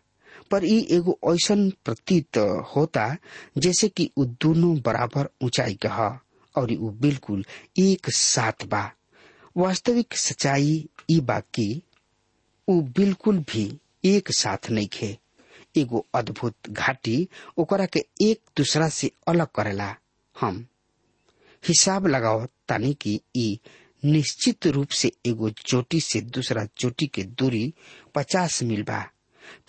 पर 0.51 0.65
ई 0.65 0.77
एगो 0.95 1.17
ऐसन 1.33 1.69
प्रतीत 1.85 2.37
होता 2.75 3.05
जैसे 3.57 3.87
कि 3.97 4.09
उ 4.17 4.25
दोनों 4.41 4.75
बराबर 4.85 5.29
ऊंचाई 5.43 5.73
के 5.81 5.87
ह 5.91 6.09
और 6.55 6.71
उ 6.73 6.89
बिल्कुल 7.01 7.43
एक 7.79 8.09
साथ 8.15 8.65
बा। 8.71 8.83
वास्तविक 9.57 10.13
सच्चाई 10.17 10.73
ई 11.11 11.19
बा 11.29 11.39
कि 11.55 11.67
उ 12.67 12.79
बिल्कुल 12.97 13.37
भी 13.51 13.63
एक 14.05 14.31
साथ 14.35 14.69
नहीं 14.71 14.87
खे। 14.93 15.17
एगो 15.77 16.05
अद्भुत 16.15 16.69
घाटी 16.69 17.27
ओकरा 17.59 17.85
के 17.95 17.99
एक 18.29 18.41
दूसरा 18.57 18.87
से 18.99 19.11
अलग 19.27 19.47
करेला। 19.55 19.95
हम 20.35 20.65
हिसाब 21.63 22.07
लगाओ 22.07 22.45
तानी 22.67 22.93
कि 23.01 23.19
ई 23.37 23.59
निश्चित 24.03 24.67
रूप 24.75 24.89
से 24.99 25.11
एगो 25.27 25.49
चोटी 25.65 25.99
से 26.01 26.21
दूसरा 26.35 26.65
चोटी 26.77 27.07
के 27.15 27.23
दूरी 27.23 27.73
पचास 28.15 28.61
मील 28.63 28.83
बा। 28.83 29.03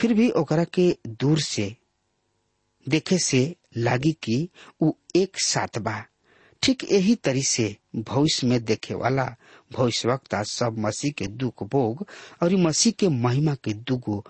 फिर 0.00 0.14
भी 0.14 0.28
ओकरा 0.40 0.64
के 0.75 0.90
दूर 1.09 1.40
से 1.40 1.75
देखे 2.87 3.18
से 3.25 3.44
लागी 3.76 4.12
कि 4.23 4.49
उ 4.82 4.90
एक 5.16 5.38
साथ 5.44 5.78
बा। 5.82 6.02
ठीक 6.62 6.85
यही 6.92 7.14
तरी 7.25 7.42
से 7.42 7.64
भविष्य 7.97 8.47
में 8.47 8.62
देखे 8.64 8.94
वाला 8.94 9.25
भविष्यवक्ता 9.76 10.42
सब 10.50 10.76
मसीह 10.78 11.12
के 11.18 11.26
दुख 11.42 11.62
भोग 11.73 12.06
और 12.42 12.54
मसीह 12.66 12.92
के 12.99 13.09
महिमा 13.09 13.54
के 13.64 13.73
दुगो 13.90 14.25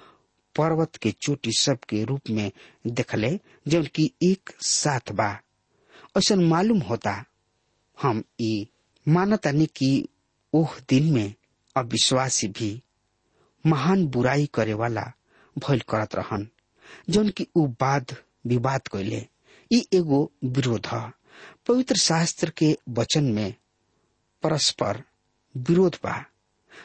पर्वत 0.57 0.97
के 1.03 1.11
चोटी 1.23 1.53
सब 1.59 1.79
के 1.89 2.03
रूप 2.05 2.31
में 2.31 2.51
देखले 2.87 3.39
जब 3.69 3.87
की 3.95 4.11
एक 4.23 4.51
साथ 4.63 5.13
बा। 5.13 5.31
ऐसा 6.19 6.37
मालूम 6.37 6.79
होता, 6.89 7.25
हम 7.99 8.23
ई 8.41 8.67
मानतानी 9.07 9.67
कि 9.77 10.09
ओह 10.53 10.75
दिन 10.89 11.13
में 11.13 11.35
अविश्वासी 11.77 12.49
भी 12.49 12.71
महान 13.65 14.07
बुराई 14.15 14.47
करे 14.55 14.75
वाला 14.75 15.13
भइल 15.57 15.81
करत 15.89 16.15
रहन, 16.15 16.49
जौन 17.11 17.29
की 17.37 17.47
उ 17.57 17.67
वाद 17.83 18.17
विवाद 18.47 18.89
कैले 18.93 19.27
ई 19.71 19.85
एगो 19.95 20.31
विरोध। 20.45 20.87
ह 20.93 21.11
पवित्र 21.69 21.97
शास्त्र 21.97 22.51
के 22.51 22.77
वचन 22.89 23.25
में 23.33 23.55
परस्पर 24.43 25.03
विरोध 25.55 25.97
बा। 26.05 26.15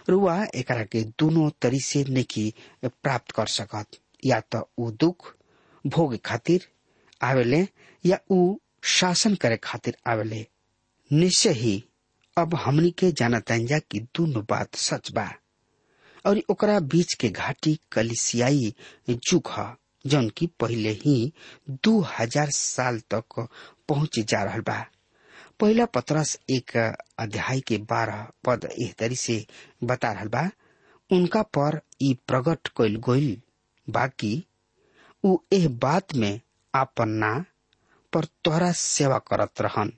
रुआ 0.10 0.44
एकरा 0.56 0.84
के 0.92 1.04
दोनों 1.20 1.50
तरी 1.62 1.80
से 1.86 2.04
नहीं 2.10 2.52
प्राप्त 2.86 3.32
कर 3.36 3.48
सकत। 3.48 4.00
या 4.26 4.40
तो 4.52 4.60
उ 4.80 4.90
दुख 4.92 5.34
भोग 5.86 6.18
खातिर 6.26 6.68
आवेले, 7.24 7.68
या 8.06 8.20
उ 8.32 8.56
शासन 8.94 9.36
करे 9.42 9.58
खातिर 9.64 9.98
आवेले। 10.08 10.46
निश्चय 11.12 11.52
ही, 11.60 11.84
अब 12.38 12.56
हमनी 12.56 12.92
के 13.00 13.12
जानताइन 13.12 13.66
जा 13.68 13.80
कि 13.92 14.00
दोनों 14.16 14.44
बात 14.50 14.76
सच 14.76 15.12
बा। 15.16 15.30
और 16.26 16.42
ओकरा 16.50 16.80
बीच 16.94 17.14
के 17.22 17.30
घाटी 17.30 17.80
कलिसियाई 17.92 18.74
जुग 19.10 19.50
ह, 19.58 19.74
जौन 20.06 20.30
की 20.38 20.46
पहले 20.60 20.90
ही 21.06 21.32
दू 21.84 22.00
हज़ार 22.20 22.50
साल 22.56 23.00
तक 23.14 23.48
पहुँच 23.90 24.20
जा 24.20 24.44
रहा 24.44 24.60
बा। 24.68 24.84
पहला 25.60 25.86
पत्रस 25.96 26.38
एक 26.56 26.76
अध्याय 27.20 27.60
के 27.68 27.78
बारह 27.92 28.28
पद 28.46 28.66
एह 28.80 28.92
तरी 29.00 29.16
से 29.16 29.46
बता 29.92 30.12
रहा 30.14 30.26
बा। 30.36 30.50
उनका 31.10 31.42
पर 31.58 31.80
ई 32.02 32.14
प्रकट 32.28 32.68
कैल 32.78 32.96
गईल 33.10 33.42
बाकी 33.88 34.34
उ 35.24 35.36
एह 35.54 35.68
बात 35.84 36.14
में 36.24 36.40
आपन 36.74 37.10
ना 37.24 37.34
पर 38.14 38.26
तोहरा 38.46 38.72
सेवा 38.82 39.18
करत 39.32 39.62
रहन। 39.62 39.92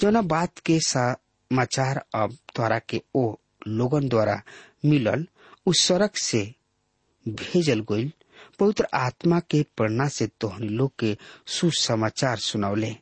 जौना 0.00 0.22
बात 0.34 0.58
के 0.66 0.78
समाचार 0.86 2.02
अब 2.14 2.36
तोहरा 2.56 2.78
के 2.88 3.02
ओ 3.16 3.24
लोगन 3.66 4.08
द्वारा 4.08 4.40
मिलल 4.84 5.26
उस 5.68 5.80
सड़क 5.86 6.16
से 6.16 6.42
भेजल 7.26 7.80
गईल 7.90 8.12
पवित्र 8.58 8.86
आत्मा 8.94 9.38
के 9.50 9.62
प्रेरणा 9.76 10.06
से 10.18 10.26
तोहन 10.40 10.68
लोग 10.78 10.92
के 10.98 11.16
सुसमाचार 11.58 12.38
सुनौले 12.48 12.94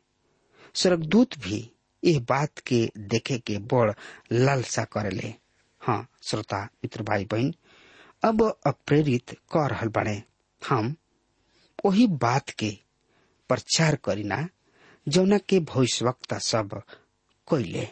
स्वर्गदूत 0.81 1.37
भी 1.37 1.71
यह 2.03 2.19
बात 2.19 2.59
के 2.59 2.91
देखे 2.97 3.37
के 3.39 3.57
बड़ 3.57 3.91
लालसा 4.31 4.83
करेले। 4.83 5.33
हाँ 5.81 6.07
श्रोता, 6.23 6.63
मित्र 6.63 7.03
भाई 7.03 7.25
बहन 7.25 7.53
अब 8.23 8.59
अप्रेरित 8.65 9.29
कर 9.55 9.69
रहल 9.69 10.21
हम 10.69 10.95
वही 11.85 12.07
बात 12.07 12.49
के 12.49 12.77
प्रचार 13.49 13.95
करीना 13.95 14.49
जौना 15.07 15.37
के 15.37 15.59
भविष्यवक्ता 15.59 16.37
सब 16.37 16.81
कैले 17.49 17.87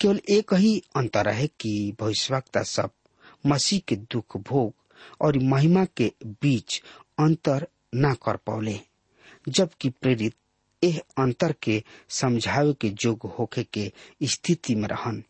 केवल 0.00 0.20
एक 0.28 0.54
ही 0.54 0.82
अंतर 0.96 1.28
है 1.28 1.46
कि 1.46 1.96
भविष्यवक्ता 2.00 2.62
सब 2.62 2.90
मसीह 3.46 3.80
के 3.88 3.96
दुख, 3.96 4.36
भोग 4.36 4.74
और 5.20 5.38
महिमा 5.38 5.84
के 5.84 6.12
बीच 6.24 6.82
अंतर 7.18 7.68
ना 7.94 8.14
कर 8.14 8.36
पौले 8.36 8.80
जबकि 9.48 9.88
प्रेरित 9.90 10.34
एह 10.86 10.98
अंतर 11.22 11.52
के 11.62 11.82
समझावे 12.20 12.72
के 12.80 12.88
जोग 13.02 13.26
होके 13.38 13.62
के 13.76 13.90
स्थिति 14.32 14.74
में 14.74 14.88
रहन। 14.88 15.22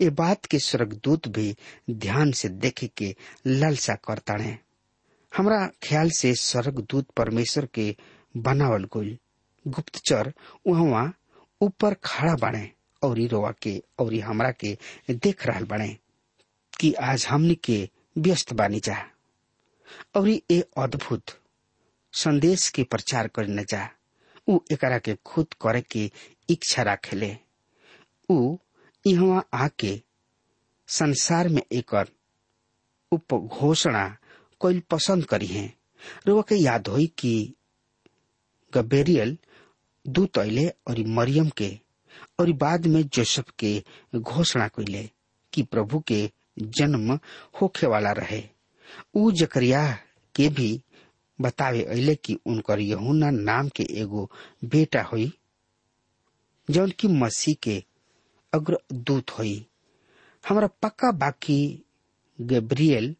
ये 0.00 0.10
बात 0.20 0.46
के 0.50 0.58
स्वर्गदूत 0.58 1.28
भी 1.38 1.54
ध्यान 1.90 2.30
से 2.40 2.48
देखे 2.48 2.86
के 2.96 3.14
लालसा 3.46 3.94
करताड़े 4.08 4.56
हमरा 5.32 5.66
ख्याल 5.82 6.10
से 6.18 6.34
स्वर्गदूत 6.40 7.06
परमेश्वर 7.16 7.66
के 7.74 7.94
बनावल 8.46 8.84
गोल 8.92 9.16
गुप्तचर 9.64 10.32
वहाँ 10.66 11.12
ऊपर 11.60 11.94
खड़ा 12.04 12.34
बने 12.42 12.70
और 13.02 13.18
रोवा 13.30 13.50
के 13.62 13.78
और 14.00 14.14
हमरा 14.24 14.50
के 14.60 14.76
देख 15.10 15.46
रहा 15.46 15.60
बने 15.70 15.88
कि 16.80 16.92
आज 17.10 17.26
हमने 17.30 17.54
के 17.64 17.88
व्यस्त 18.18 18.52
बानी 18.60 18.80
जा 18.84 18.96
और 20.16 20.28
ये 20.28 20.60
अद्भुत 20.78 21.38
संदेश 22.12 22.68
के 22.74 22.82
प्रचार 22.90 23.28
करने 23.34 23.64
जा। 23.68 23.88
उ 24.48 24.58
एकरा 24.72 24.98
के 24.98 25.14
खुद 25.26 25.54
करे 25.62 25.80
के 25.90 26.10
इच्छा 26.50 26.82
रखेले। 26.92 27.36
उ 28.28 28.56
यहाँ 29.04 29.44
आके 29.54 29.94
संसार 30.88 31.48
में 31.48 31.62
एकर 31.72 32.08
उपघोषणा 33.12 34.06
कोई 34.60 34.80
पसंद 34.90 35.24
करी 35.26 35.46
है 35.46 35.66
रोवा 36.26 36.42
के 36.48 36.54
याद 36.54 36.88
होई 36.88 37.06
कि 37.18 37.34
गबेरियल 38.72 39.36
दूत 40.04 40.38
अले 40.38 40.66
और 40.88 40.98
मरियम 41.18 41.48
के 41.58 41.70
और 42.40 42.52
बाद 42.62 42.86
में 42.86 43.02
जोसेफ 43.02 43.50
के 43.58 43.72
घोषणा 44.16 44.66
कैले 44.68 45.08
कि 45.52 45.62
प्रभु 45.62 46.00
के 46.08 46.20
जन्म 46.78 47.18
होखे 47.60 47.86
वाला 47.86 48.12
रहे। 48.18 48.42
उ 49.16 49.30
जकरिया 49.32 49.86
के 50.34 50.48
भी 50.48 50.70
बतावे 51.38 51.82
अले 51.82 52.14
कि 52.14 52.38
उनकर 52.46 52.80
यहुना 52.80 53.30
नाम 53.30 53.68
के 53.68 53.82
एगो 54.00 54.30
बेटा 54.64 55.02
हुई 55.02 55.32
जौन 56.68 56.90
की 56.90 57.08
मसीह 57.08 57.54
के 57.62 57.82
अग्रदूत 58.52 59.30
हुई 59.30 59.66
हमारा 60.48 60.66
पक्का 60.82 61.10
बाकी 61.12 61.58
गब्रियल 62.38 63.14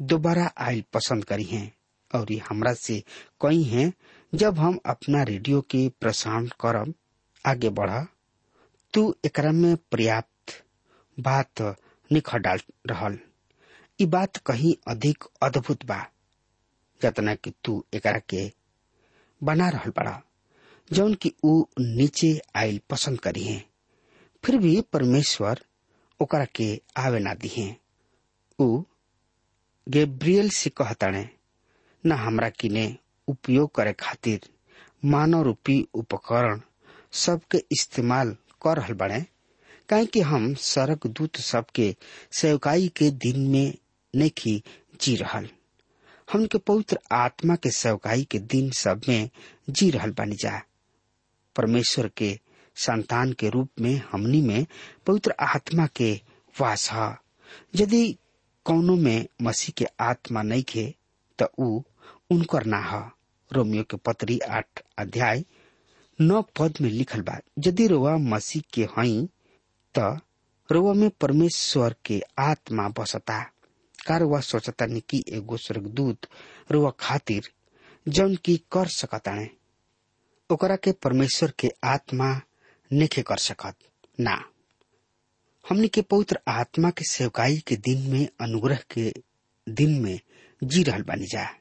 दोबारा 0.00 0.50
आयल 0.58 0.82
पसंद 0.92 1.24
करी 1.24 1.44
हैं, 1.44 1.72
और 2.10 2.32
ये 2.32 2.38
हमरा 2.48 2.72
से 2.74 3.02
कई 3.42 3.62
हैं, 3.62 3.92
जब 4.34 4.58
हम 4.58 4.78
अपना 4.86 5.22
रेडियो 5.22 5.60
के 5.60 5.88
प्रसारण 6.00 6.46
करब, 6.60 6.94
आगे 7.44 7.68
बढ़ा, 7.68 8.06
तू 8.94 9.14
एकरा 9.24 9.52
में 9.52 9.76
पर्याप्त 9.92 10.62
बात 11.18 11.62
निखर 12.10 12.38
डाल 12.38 12.60
रहल। 12.86 13.18
बात 14.00 14.36
कहीं 14.36 14.74
अधिक 14.88 15.24
अद्भुत 15.42 15.84
बा। 15.86 16.04
जतना 17.02 17.34
कि 17.34 17.52
तू 17.64 17.82
एकरा 17.94 18.18
के 18.28 18.50
बना 19.40 19.68
रहल 19.68 19.92
बड़ा। 19.96 20.20
जौन 20.90 21.14
की 21.14 21.32
ऊ 21.44 21.62
नीचे 21.80 22.30
आयल 22.56 22.80
पसंद 22.90 23.20
करी 23.20 23.42
है, 23.44 23.64
फिर 24.44 24.56
भी 24.58 24.80
परमेश्वर 24.92 25.60
ओकरा 26.20 26.44
के 26.54 26.70
आवे 26.96 27.18
ना 27.20 27.34
दी 27.34 27.48
है। 27.48 27.76
ऊ 28.58 28.82
गेब्रियल 29.86 30.48
से 30.50 30.70
कहताणे 30.70 31.28
न 32.04 32.12
हमरा 32.12 32.48
किने 32.50 32.94
उपयोग 33.28 33.74
करे 33.74 33.92
खातिर 34.00 34.48
मानव 35.04 35.42
रूपी 35.42 35.80
उपकरण 35.94 36.60
सबके 37.16 37.58
इस्तेमाल 37.72 38.36
कर 38.62 38.76
रहल 38.78 38.94
बड़े। 38.94 39.24
काहे 39.88 40.06
कि 40.06 40.20
हम 40.20 40.52
सड़क 40.54 41.06
दूत 41.06 41.36
सबके 41.36 41.94
सेवकाई 42.32 42.88
के 42.96 43.10
दिन 43.10 43.46
में 43.50 43.74
नहीं 44.14 44.60
जी 45.00 45.14
रहल। 45.16 45.48
हमके 46.32 46.58
पवित्र 46.58 46.98
आत्मा 47.12 47.54
के 47.56 47.70
सेवकाई 47.70 48.24
के 48.30 48.38
दिन 48.54 48.70
सब 48.78 49.00
में 49.08 49.28
जी 49.70 49.90
रहल 49.90 50.10
बानी 50.18 50.36
जा। 50.42 50.60
परमेश्वर 51.56 52.08
के 52.16 52.38
संतान 52.76 53.32
के 53.40 53.48
रूप 53.50 53.68
में 53.80 53.94
हमनी 54.12 54.40
में 54.42 54.66
पवित्र 55.06 55.34
आत्मा 55.54 55.86
के 55.96 56.12
वास 56.60 56.88
यदि 57.76 58.06
कौनो 58.66 58.96
में 58.96 59.26
मसीह 59.42 59.72
के 59.78 59.86
आत्मा 60.04 60.42
नहीं 60.42 60.62
खे, 60.68 60.94
त 61.38 61.48
उनकर 62.30 62.64
ना 62.66 62.80
ह। 62.90 63.08
रोमियो 63.50 63.82
के 63.90 63.96
पत्री 64.06 64.38
आठ 64.54 64.80
अध्याय 64.98 65.44
नौ 66.18 66.40
पद 66.58 66.78
में 66.80 66.88
लिखल 66.90 67.20
बा, 67.22 67.38
यदि 67.66 67.86
रोवा 67.88 68.16
मसीह 68.32 68.62
के 68.74 68.84
हई 68.96 69.28
त 69.94 70.20
रोवा 70.68 70.92
में 70.94 71.08
परमेश्वर 71.20 71.94
के 72.04 72.20
आत्मा 72.38 72.88
बसता। 72.98 73.38
का 74.06 74.16
रोवा 74.16 74.40
सोचता 74.40 74.86
नि 74.86 75.00
कि 75.00 75.24
एगो 75.28 75.56
स्वर्गदूत 75.56 76.18
रोवा 76.70 76.90
खातिर 77.00 77.52
जौन 78.08 78.36
की 78.36 78.56
कर 78.56 78.86
सकताणे 78.86 79.50
ओकरा 80.50 80.76
के 80.76 80.92
परमेश्वर 80.92 81.52
के 81.58 81.70
आत्मा 81.84 82.40
नेखे 82.92 83.22
कर 83.22 83.36
सकत। 83.36 83.74
ना। 84.20 84.44
हमने 85.68 85.88
के 85.88 86.02
पवित्र 86.02 86.38
आत्मा 86.48 86.90
के 86.90 87.04
सेवकाई 87.04 87.58
के 87.58 87.76
दिन 87.76 88.12
में, 88.12 88.28
अनुग्रह 88.40 88.78
के 88.90 89.14
दिन 89.68 90.00
में 90.00 90.20
जी 90.64 90.82
रहल 90.82 91.02
बानी 91.02 91.26
जा। 91.26 91.54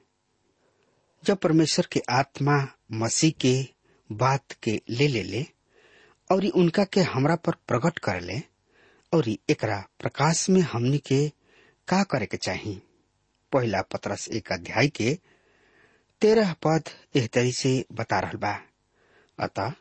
जब 1.23 1.38
परमेश्वर 1.38 1.88
के 1.91 2.02
आत्मा 2.10 2.67
मसीह 2.91 3.32
के 3.32 3.67
बात 4.12 4.52
के 4.63 4.82
ले 4.89 5.08
ले 5.08 5.23
ले 5.23 5.45
और 6.32 6.45
उनका 6.45 6.84
के 6.84 7.02
हमरा 7.02 7.36
पर 7.36 7.52
प्रकट 7.52 8.00
कर 8.00 8.21
ले, 8.21 8.41
और 9.13 9.30
एकरा 9.30 9.88
प्रकाश 10.00 10.50
में 10.50 10.62
हमनी 10.62 10.97
के 10.97 11.32
का 11.88 12.04
करे 12.04 12.26
के 12.26 12.38
चाही? 12.38 12.82
पहला 13.52 13.82
पत्रस 13.82 14.30
एक 14.30 14.52
अध्याय 14.52 14.88
के 14.88 15.19
तेरह 16.21 16.54
पद 16.54 16.84
एह 17.15 17.28
तरी 17.28 17.52
से 17.52 17.86
बता 17.91 18.19
रहा 18.19 18.32
बा। 18.32 18.62
अतः, 19.39 19.73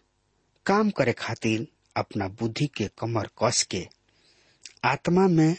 काम 0.66 0.90
करे 0.90 1.12
खातिर 1.12 1.68
अपना 1.96 2.28
बुद्धि 2.28 2.66
के 2.66 2.88
कमर 2.98 3.30
कस 3.42 3.62
के 3.62 3.88
आत्मा 4.84 5.28
में 5.28 5.56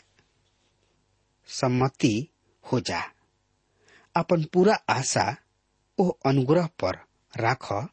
सम्मति 1.47 2.27
हो 2.71 2.79
जा। 2.79 3.01
अपन 4.15 4.43
पूरा 4.43 4.75
आशा 4.89 5.37
ओ 5.99 6.09
अनुग्रह 6.25 6.67
पर 6.67 6.95
राख। 7.37 7.87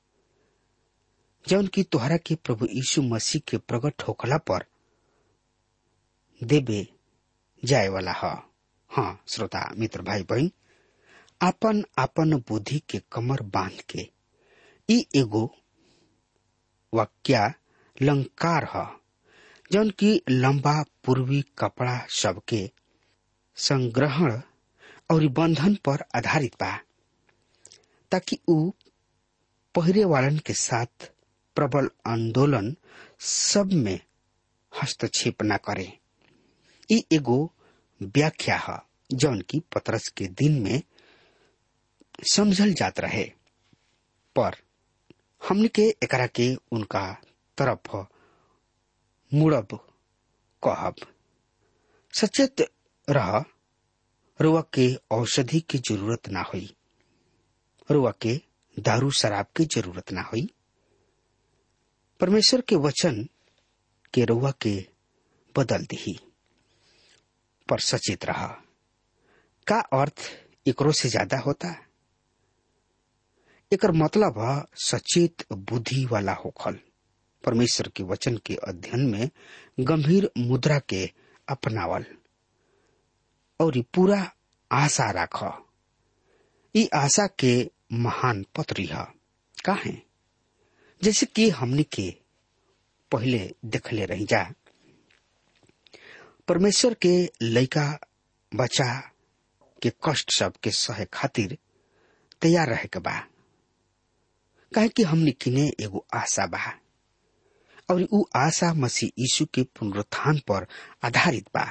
जौन 1.48 1.66
की 1.66 1.82
तुहरा 1.82 2.16
के 2.16 2.34
प्रभु 2.34 2.66
यीशु 2.66 3.02
मसीह 3.02 3.42
के 3.48 3.56
प्रकट 3.56 4.02
होखला 4.02 4.36
पर 4.36 4.64
देवे 6.44 6.93
जाए 7.70 7.88
वाला 7.88 8.12
ह। 8.22 8.34
हाँ 8.90 9.20
श्रोता, 9.28 9.68
मित्र 9.78 10.02
भाई 10.02 10.22
बहन 10.30 10.50
आपन 11.40 11.82
आपन 11.98 12.34
बुद्धि 12.48 12.78
के 12.90 13.00
कमर 13.12 13.42
बाँध 13.54 13.80
के 13.90 14.08
ई 14.88 14.98
एगो 15.16 15.44
वाक्या 16.92 17.46
लंकार 18.02 18.64
ह, 18.74 18.84
जौन 19.72 19.90
की 19.98 20.20
लंबा 20.30 20.74
पूर्वी 21.04 21.40
कपड़ा 21.58 21.98
सबके 22.22 22.68
संग्रहण 23.56 24.40
और 25.10 25.26
बंधन 25.38 25.74
पर 25.84 26.04
आधारित 26.16 26.54
बा, 26.60 26.70
ताकि 28.12 28.38
ऊ 28.48 28.70
पहरे 29.74 30.04
वालन 30.04 30.38
के 30.46 30.52
साथ 30.54 31.10
प्रबल 31.56 31.88
आंदोलन 32.06 32.74
सब 33.20 33.72
में 33.84 33.98
हस्तक्षेप 34.72 35.42
न 35.42 35.56
करे। 35.64 35.92
ई 36.92 37.04
एगो 37.12 37.52
व्याख्या 38.02 38.56
है, 38.56 38.78
जौन 39.12 39.40
की 39.40 39.60
पतरस 39.60 40.08
के 40.08 40.26
दिन 40.26 40.62
में 40.62 40.82
समझल 42.32 42.72
जात 42.72 43.00
रहे। 43.00 43.24
पर 44.36 44.56
हमने 45.48 45.68
के 45.68 45.82
एकरा 45.82 46.26
के 46.26 46.54
उनका 46.72 47.16
तरफ़ 47.58 47.96
मुड़ब 49.36 49.68
कहब। 50.64 50.94
सचेत 52.12 52.60
रह 53.10 53.44
रुआ 54.40 54.60
के 54.60 54.94
औषधि 55.10 55.60
की 55.60 55.78
ज़रूरत 55.78 56.28
ना 56.28 56.40
हुई। 56.40 56.76
रुआ 57.90 58.12
के 58.20 58.40
दारू 58.78 59.10
शराब 59.10 59.46
की 59.56 59.64
ज़रूरत 59.64 60.12
ना 60.12 60.22
हुई। 60.22 60.50
परमेश्वर 62.20 62.60
के 62.60 62.76
वचन 62.76 63.28
के 64.14 64.24
रुआ 64.24 64.50
के 64.50 64.88
बदल 65.56 65.84
दी 65.84 66.18
पर 67.68 67.80
सचेत 67.80 68.24
रहा। 68.24 68.46
का 69.66 69.78
अर्थ 70.00 70.20
एकरो 70.66 70.92
से 70.92 71.08
ज़्यादा 71.08 71.38
होता? 71.38 71.74
एकर 73.72 73.92
मतलब 73.92 74.38
है 74.38 74.62
सचेत 74.84 75.44
बुद्धि 75.52 76.04
वाला 76.06 76.32
होखल। 76.34 76.78
परमेश्वर 77.44 77.88
के 77.88 78.02
वचन 78.02 78.36
के 78.36 78.54
अध्ययन 78.68 79.06
में 79.10 79.30
गंभीर 79.80 80.30
मुद्रा 80.38 80.78
के 80.78 81.04
अपनावल। 81.48 82.04
और 83.60 83.80
पूरा 83.94 84.20
आशा 84.70 85.10
राख। 85.10 85.42
ई 86.74 86.88
आशा 86.94 87.26
के 87.38 87.54
महान 87.92 88.44
पत्री 88.56 88.84
है। 88.86 89.04
काहे 89.64 89.92
जैसे 91.02 91.26
कि 91.26 91.48
हमने 91.50 91.82
के 91.82 92.10
पहले 93.12 93.38
देखले 93.64 94.04
रही 94.04 94.24
जा। 94.24 94.42
परमेश्वर 96.48 96.94
के 97.02 97.14
लइका 97.42 97.86
बचा 98.52 98.92
के 99.82 99.90
कष्ट 100.04 100.32
सब 100.34 100.52
के 100.64 100.70
सहे 100.70 101.04
खातिर 101.14 101.56
तैयार 102.42 102.68
रहे 102.68 102.86
के 102.92 102.98
बा। 103.00 103.18
काहे 104.72 104.88
कि 104.88 105.02
हमने 105.02 105.30
किने 105.42 105.66
एगो 105.80 106.04
आशा 106.14 106.46
बा, 106.54 106.58
और 107.90 108.02
उ 108.12 108.22
आशा 108.36 108.72
मसीह 108.74 109.10
यीशु 109.18 109.44
के 109.54 109.62
पुनरुत्थान 109.78 110.38
पर 110.48 110.66
आधारित 111.04 111.48
बा। 111.54 111.66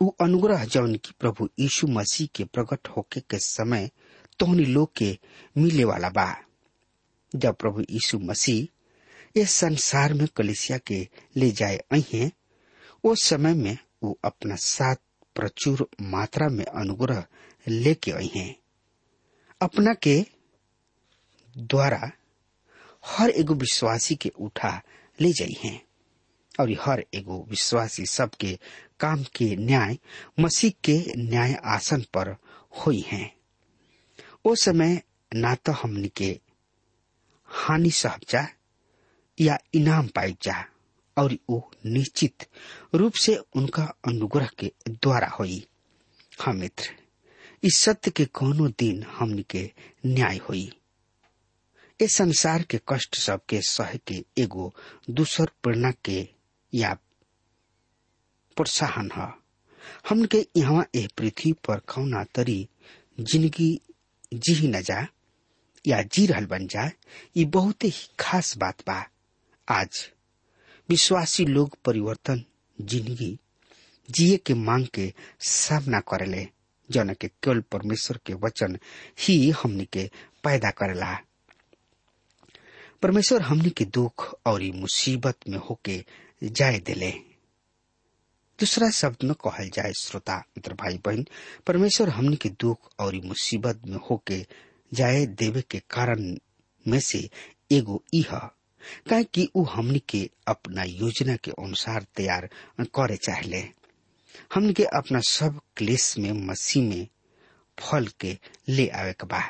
उ 0.00 0.10
अनुग्रह 0.20 0.64
जौन 0.74 0.94
की 1.04 1.12
प्रभु 1.20 1.48
यीशु 1.60 1.86
मसीह 1.86 2.28
के 2.36 2.44
प्रकट 2.54 2.88
होके 2.96 3.20
के 3.30 3.38
समय 3.38 3.90
तोहनी 4.38 4.64
लोग 4.64 4.92
के 4.96 5.16
मिले 5.56 5.84
वाला 5.84 6.08
बा। 6.10 6.34
जब 7.32 7.54
प्रभु 7.56 7.80
यीशु 7.90 8.18
मसीह 8.18 9.40
इस 9.40 9.50
संसार 9.50 10.12
में 10.14 10.26
कलिसिया 10.36 10.78
के 10.86 11.06
ले 11.36 11.50
जाए 11.60 11.76
अहे 11.92 12.30
उस 13.04 13.24
समय 13.24 13.54
में 13.54 13.78
वो 14.02 14.18
अपना 14.24 14.56
साथ 14.56 14.96
प्रचुर 15.34 15.88
मात्रा 16.00 16.48
में 16.48 16.64
अनुग्रह 16.64 17.26
लेके 17.68 18.10
आई 18.10 18.30
हैं। 18.36 18.56
अपना 19.62 19.94
के 19.94 20.26
द्वारा 21.58 22.12
हर 23.06 23.30
एगो 23.30 23.54
विश्वासी 23.54 24.14
के 24.14 24.28
उठा 24.28 24.82
ले 25.20 25.32
जाई 25.32 25.56
हैं 25.64 25.86
और 26.60 26.70
हर 26.80 27.04
एगो 27.14 27.46
विश्वासी 27.48 28.06
सबके 28.06 28.58
काम 29.00 29.22
के 29.22 29.56
न्याय, 29.56 29.98
मसीह 30.40 30.70
के 30.70 31.04
न्याय 31.16 31.54
आसन 31.64 32.00
पर 32.00 32.36
हुई 32.72 33.00
हैं। 33.00 33.36
ओ 34.44 34.54
समय 34.54 35.02
ना 35.34 35.54
तो 35.54 35.72
हमनी 35.72 36.08
के 36.08 36.40
हानि 37.46 37.90
सहब 37.90 38.20
जा 38.28 38.48
या 39.40 39.58
इनाम 39.74 40.08
पाई 40.08 40.36
जा। 40.42 40.71
और 41.16 41.36
वो 41.50 41.70
निश्चित 41.86 42.46
रूप 42.94 43.14
से 43.14 43.36
उनका 43.56 43.82
अनुग्रह 44.08 44.48
के 44.58 44.72
द्वारा 44.90 45.28
हुई। 45.28 45.64
हाँ 46.40 46.52
मित्र, 46.54 46.90
इस 47.62 47.76
सत्य 47.76 48.10
के 48.10 48.24
कोनो 48.24 48.68
दिन 48.78 49.02
हमनी 49.02 49.42
के 49.50 49.70
न्याय 50.06 50.36
हुई। 50.48 50.70
इस 52.00 52.16
संसार 52.16 52.62
के 52.62 52.80
कष्ट 52.88 53.14
सबके 53.14 53.60
सह 53.62 53.94
के 54.06 54.24
एगो 54.38 54.72
दूसर 55.10 55.50
प्रेरणा 55.62 55.90
के 56.04 56.26
या 56.72 56.92
प्रोत्साहन 58.56 59.10
है। 59.16 59.32
के 60.26 60.46
यहाँ 60.56 60.86
एह 60.94 61.08
पृथ्वी 61.16 61.52
पर 61.68 61.80
कौना 61.88 62.24
तरी 62.34 62.68
ज़िंदगी 63.20 63.80
जी 64.34 64.68
न 64.68 64.80
जा 64.82 65.06
या 65.86 66.02
जी 66.02 66.26
रहल 66.26 66.46
बन 66.46 66.66
जाए 66.66 66.92
ये 67.36 67.44
बहुत 67.44 67.84
ही 67.84 67.92
खास 68.20 68.56
बात 68.58 68.82
बा। 68.88 69.04
आज 69.68 70.11
विश्वासी 70.88 71.44
लोग 71.44 71.76
परिवर्तन, 71.84 72.44
ज़िंदगी, 72.80 73.38
जिए 74.10 74.36
के 74.36 74.54
मांग 74.54 74.86
के 74.86 75.12
सामना 75.40 76.00
करेले। 76.00 76.48
जौन 76.90 77.14
के 77.14 77.28
केवल 77.28 77.60
परमेश्वर 77.60 78.18
के 78.26 78.34
वचन 78.34 78.78
ही 79.20 79.50
हमनी 79.50 79.84
के 79.84 80.10
पैदा 80.44 80.70
करेला। 80.70 81.18
परमेश्वर 83.02 83.42
हमनी 83.42 83.70
के 83.70 83.84
दुख 83.84 84.40
और 84.46 84.62
मुसीबत 84.74 85.38
में 85.48 85.58
होके 85.58 86.04
जाए 86.44 86.78
दिले। 86.78 87.10
दूसरा 88.58 88.90
शब्द 88.90 89.24
में 89.24 89.34
कहल 89.34 89.68
जाए, 89.68 89.92
श्रोता, 89.92 90.36
मित्र 90.38 90.74
भाई 90.74 90.98
बहन 90.98 91.26
परमेश्वर 91.66 92.08
हमनी 92.08 92.36
के 92.36 92.48
दुख 92.48 92.90
और 92.98 93.14
मुसीबत 93.24 93.80
में 93.86 93.98
होके 94.10 94.46
जाए 94.94 95.26
देवे 95.26 95.62
के 95.62 95.78
कारण 95.90 96.36
में 96.86 97.00
से 97.00 97.30
एगो 97.72 98.02
इह 98.14 98.34
काहे 99.10 99.24
कि 99.24 99.48
उ 99.56 99.64
हमनी 99.64 99.98
के 100.08 100.30
अपना 100.48 100.82
योजना 100.82 101.36
के 101.36 101.50
अनुसार 101.50 102.06
तैयार 102.16 102.48
करे 102.80 103.16
चाहले। 103.16 103.60
हमनी 104.54 104.72
के 104.72 104.84
अपना 104.84 105.20
सब 105.20 105.60
क्लेश 105.76 106.18
में 106.18 106.32
मसीह 106.32 106.88
में 106.88 107.06
फल 107.78 108.06
के 108.20 108.38
ले 108.68 108.88
आवे 108.88 109.12
के 109.12 109.26
बा। 109.26 109.40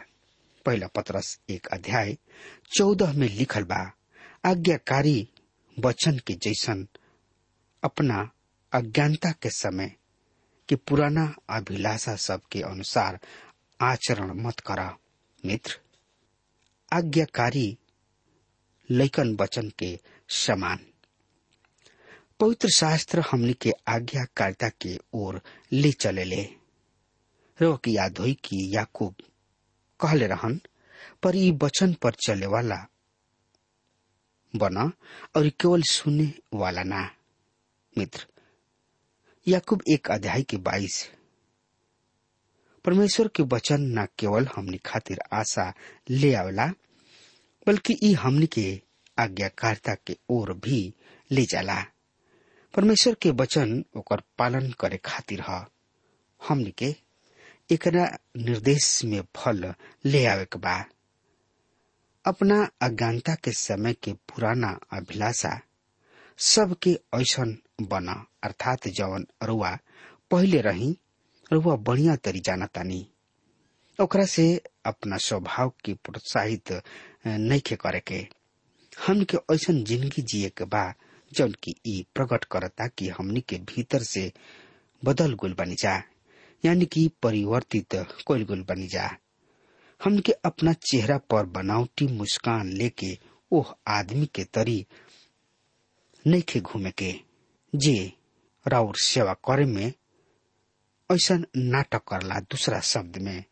पहला 0.66 0.87
पत्रस 0.87 1.38
एक 1.51 1.66
अध्याय 1.66 2.16
चौदह 2.77 3.12
में 3.12 3.29
लिखल 3.29 3.62
बा, 3.62 3.92
आज्ञाकारी 4.45 5.29
वचन 5.77 6.18
के 6.27 6.35
जैसन 6.35 6.87
अपना 7.83 8.31
अज्ञानता 8.73 9.31
के 9.33 9.51
समय 9.51 9.95
के 10.68 10.77
पुराना 10.77 11.35
अभिलाषा 11.51 12.14
सब 12.16 12.40
के 12.53 12.61
अनुसार 12.62 13.18
आचरण 13.81 14.33
मत 14.42 14.61
करा, 14.61 14.97
मित्र। 15.47 15.79
आज्ञाकारी 16.92 17.79
लैकन 18.92 19.37
वचन 19.40 19.72
के 19.78 19.98
समान। 20.28 20.78
पवित्र 22.40 22.68
शास्त्र 22.68 23.20
हमनी 23.31 23.52
के 23.52 23.72
आज्ञाकारिता 23.88 24.68
के 24.68 24.98
ओर 25.14 25.40
ले 25.72 25.92
चले 25.92 26.24
ले। 26.24 26.42
रो 27.62 27.76
की 27.76 27.96
याद 27.96 28.18
हुई 28.18 28.35
कि 28.35 28.76
याकूब 28.76 29.14
कहले 30.00 30.26
रहन, 30.26 30.61
पर 31.22 31.37
ई 31.37 31.50
वचन 31.62 31.94
पर 31.94 32.12
चले 32.12 32.46
वाला 32.46 32.87
बना 34.57 34.92
और 35.37 35.48
केवल 35.48 35.83
सुने 35.83 36.33
वाला 36.55 36.83
ना। 36.83 37.11
मित्र, 37.98 38.26
याकूब 39.48 39.83
एक 39.92 40.11
अध्याय 40.11 40.42
के 40.42 40.57
बाईस। 40.57 41.11
परमेश्वर 42.85 43.28
के 43.28 43.42
वचन 43.42 43.81
न 43.81 44.07
केवल 44.18 44.48
हमने 44.57 44.78
खातिर 44.78 45.20
आशा 45.33 45.72
ले 46.11 46.35
आवेला 46.35 46.72
बल्कि 47.66 47.96
ई 48.05 48.12
हमनी 48.22 48.46
के 48.57 48.66
आज्ञाकारिता 49.18 49.94
के 50.07 50.16
ओर 50.37 50.53
भी 50.64 50.79
ले 51.31 51.44
जाला। 51.53 51.81
परमेश्वर 52.75 53.14
के 53.22 53.31
वचन 53.40 53.83
ओकर 53.96 54.22
पालन 54.38 54.70
करे 54.81 54.96
खातिर 55.05 55.40
ह, 55.48 55.64
हमनी 56.40 56.70
के 56.79 56.94
एकरा 57.70 58.07
निर्देश 58.37 59.05
में 59.05 59.20
फल 59.37 59.72
ले 60.05 60.25
आवे 60.27 60.44
के 60.53 60.59
बा। 60.59 60.77
अपना 62.25 62.57
अज्ञानता 62.83 63.35
के 63.44 63.53
समय 63.53 63.92
के 64.03 64.12
पुराना 64.12 64.68
अभिलाषा 64.96 65.59
सबके 66.38 66.90
ऐसन 67.14 67.57
बना, 67.90 68.12
अर्थात 68.44 68.88
जवन 68.88 69.27
रुआ 69.46 69.77
पहले 70.31 70.61
रही 70.61 70.96
रुआ 71.53 71.75
बढ़िया 71.88 72.14
तरी 72.25 72.40
जाना 72.46 72.66
तानी 72.75 73.07
ओकरा 73.98 74.25
से 74.35 74.44
अपना 74.87 75.16
स्वभाव 75.25 75.72
के 75.85 75.94
प्रोत्साहित 76.05 76.72
नइखे 77.24 77.76
करे 77.80 78.00
के 78.06 78.26
हमन 79.06 79.22
के 79.32 79.38
ऐसन 79.54 79.82
ज़िंदगी 79.85 80.22
जिए 80.22 80.48
के 80.58 80.64
बा, 80.64 80.92
जौन 81.32 81.52
की 81.62 81.74
प्रकट 82.14 82.44
करता 82.52 82.87
कि 82.98 83.08
हमनी 83.18 83.40
के 83.48 83.56
भीतर 83.74 84.02
से 84.12 84.30
बदल 85.02 85.35
गुल 85.40 85.52
बनी 85.58 85.74
जा, 85.82 86.02
यानी 86.64 86.85
कि 86.87 87.11
परिवर्तित 87.22 87.94
कोल 88.26 88.44
गुल 88.46 88.62
बनी 88.68 88.87
जा। 88.92 89.08
हमन 90.00 90.18
के 90.26 90.32
अपना 90.44 90.72
चेहरा 90.90 91.16
पर 91.30 91.46
बनावटी 91.56 92.06
मुस्कान 92.16 92.72
लेके, 92.72 93.16
ओह 93.52 93.74
आदमी 93.98 94.26
के 94.35 94.44
तरी 94.54 94.85
नइखे 96.24 96.61
घूमे 96.61 96.90
के 96.98 97.12
जे 97.72 98.12
राउर 98.66 98.96
सेवा 99.02 99.32
करे 99.48 99.64
में 99.66 99.92
ऐसा 101.11 101.37
नाटक 101.56 102.02
करला 102.08 102.38
दूसरा 102.50 102.80
शब्द 102.90 103.16
में 103.22 103.42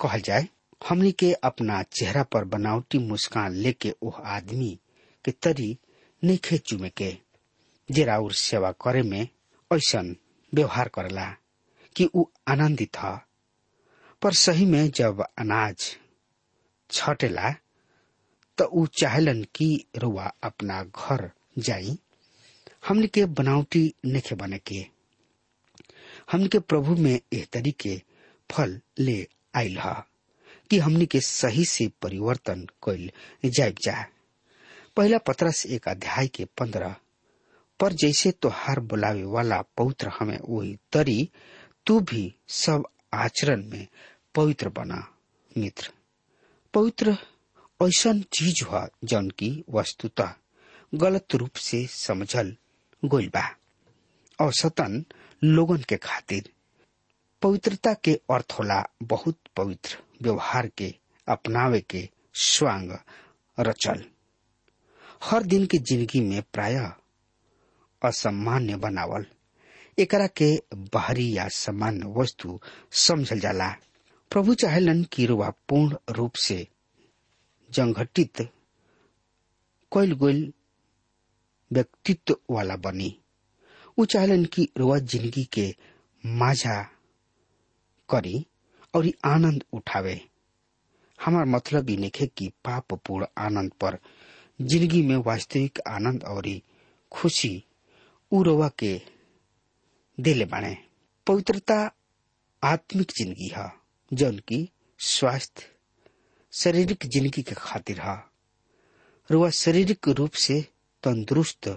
कहल 0.00 0.20
जाए 0.28 0.46
हमनी 0.88 1.10
के 1.22 1.32
अपना 1.44 1.82
चेहरा 1.98 2.22
पर 2.32 2.44
बनावटी 2.54 2.98
मुस्कान 3.08 3.54
लेके 3.64 3.92
ओह 4.02 4.16
आदमी 4.36 4.78
के 5.24 5.30
तरी 5.42 5.76
नइखे 6.22 6.58
चुमे 6.58 6.88
के 7.00 7.16
जे 7.90 8.04
राउर 8.04 8.32
सेवा 8.40 8.70
करे 8.84 9.02
में 9.10 9.20
ऐसा 9.70 10.00
व्यवहार 10.52 10.88
करला 10.94 11.26
कि 11.96 12.08
ऊ 12.14 12.24
आनंदित 12.48 12.96
ह 13.04 13.18
पर 14.22 14.32
सही 14.38 14.64
में 14.66 14.90
जब 14.94 15.20
अनाज 15.38 15.84
छटेला, 16.90 17.50
त 18.58 18.62
ऊ 18.72 18.84
चाहलन 19.00 19.42
कि 19.54 19.66
रुआ 20.02 20.24
अपना 20.44 20.82
घर 20.84 21.30
जाई। 21.58 21.96
हमने 22.88 23.06
के 23.14 23.24
बनावटी 23.40 23.82
नेखे 24.06 24.34
बने 24.42 24.58
के 24.66 24.84
हमने 26.32 26.48
के 26.48 26.58
प्रभु 26.58 26.94
में 27.02 27.12
एह 27.32 27.46
तरीके 27.52 28.00
फल 28.50 28.80
ले 28.98 29.26
आयल 29.56 29.78
ह। 29.78 29.94
कि 30.72 30.78
हमने 30.78 31.06
के 31.06 31.20
सही 31.20 31.64
से 31.64 31.90
परिवर्तन 32.02 32.66
कैल 32.84 33.10
जाए 33.50 33.70
जा 33.70 34.06
पहला 34.96 35.18
पत्रस 35.18 35.66
एक 35.66 35.88
अध्याय 35.88 36.28
के 36.28 36.44
पंद्रह। 36.44 36.96
पर 37.80 37.92
जैसे 37.92 38.30
तोहार 38.30 38.80
बुलावे 38.80 39.24
वाला 39.24 39.62
पवित्र 39.62 40.08
हमें 40.08 40.38
वही 40.48 40.78
तरी, 40.92 41.30
तू 41.86 42.00
भी 42.00 42.34
सब 42.48 42.84
आचरण 43.14 43.64
में 43.64 43.86
पवित्र 44.34 44.68
बना, 44.68 45.14
मित्र। 45.58 45.90
पवित्र 46.74 47.16
ऐसा 47.82 48.12
चीज़ 48.12 48.64
हुआ 48.64 48.88
जौन 49.04 49.30
की 49.30 49.64
वस्तुतः 49.70 50.34
गलत 50.94 51.26
रूप 51.34 51.52
से 51.56 51.86
समझल 51.86 52.56
गोइल 53.04 53.28
बा। 53.28 53.56
औसतन 54.40 55.04
लोगन 55.44 55.82
के 55.88 55.96
खातिर। 55.96 56.50
पवित्रता 57.42 57.94
के 57.94 58.20
अर्थ 58.30 58.52
होला 58.52 58.86
बहुत 59.02 59.38
पवित्र। 59.56 59.98
व्यवहार 60.22 60.66
के, 60.78 60.94
अपनावे 61.28 61.80
के 61.90 62.08
स्वांग 62.34 62.90
रचल। 63.58 64.04
हर 65.24 65.42
दिन 65.42 65.66
के 65.72 65.78
ज़िंदगी 65.78 66.20
में 66.20 66.42
प्राय 66.52 66.76
असामान्य 68.02 68.76
बनावल। 68.84 69.26
एकरा 69.98 70.26
के 70.36 70.54
बाहरी 70.94 71.30
या 71.36 71.46
सामान्य 71.52 72.12
वस्तु 72.16 72.58
समझल 73.06 73.40
जाला। 73.40 73.68
प्रभु 74.30 74.54
चाहेलन 74.62 75.02
कि 75.12 75.26
रुआ 75.26 75.48
पूर्ण 75.68 75.96
रूप 76.16 76.36
से 76.44 76.66
जंगठित 77.70 78.48
कोयल 79.92 80.12
गोयल 80.22 80.52
व्यक्तित्व 81.70 82.36
वाला 82.50 82.76
बनी। 82.84 83.16
ऊ 83.98 84.04
चाहलन 84.04 84.44
कि 84.54 84.68
रुआ 84.78 84.98
ज़िंदगी 84.98 85.44
के 85.52 85.74
माझा 86.24 86.80
करी 88.08 88.44
और 88.94 89.08
आनंद 89.24 89.64
उठावे। 89.72 90.20
हमार 91.18 91.44
मतलब 91.46 91.88
ही 91.90 91.96
नहीं 91.96 92.26
कि 92.36 92.50
पाप 92.64 92.94
पूर्ण 93.06 93.26
आनंद 93.38 93.72
पर 93.80 93.98
ज़िंदगी 94.60 95.02
में 95.02 95.16
वास्तविक 95.26 95.78
आनंद 95.88 96.24
और 96.24 96.48
खुशी 97.12 97.54
रुआ 98.32 98.68
के 98.78 99.00
दिले 100.18 100.44
बाणे 100.44 100.76
पवित्रता 101.26 101.74
आत्मिक 102.62 103.12
ज़िंदगी 103.18 103.48
है, 103.48 103.70
जौन 104.10 104.38
की 104.38 104.68
स्वास्थ्य, 105.00 105.64
शारीरिक 106.52 107.06
ज़िंदगी 107.06 107.42
के 107.42 107.54
खातिर 107.54 108.00
है। 108.00 108.16
रुआ 109.30 109.50
शारीरिक 109.50 110.08
रूप 110.08 110.32
से 110.36 110.60
तंदुरुस्त 111.02 111.68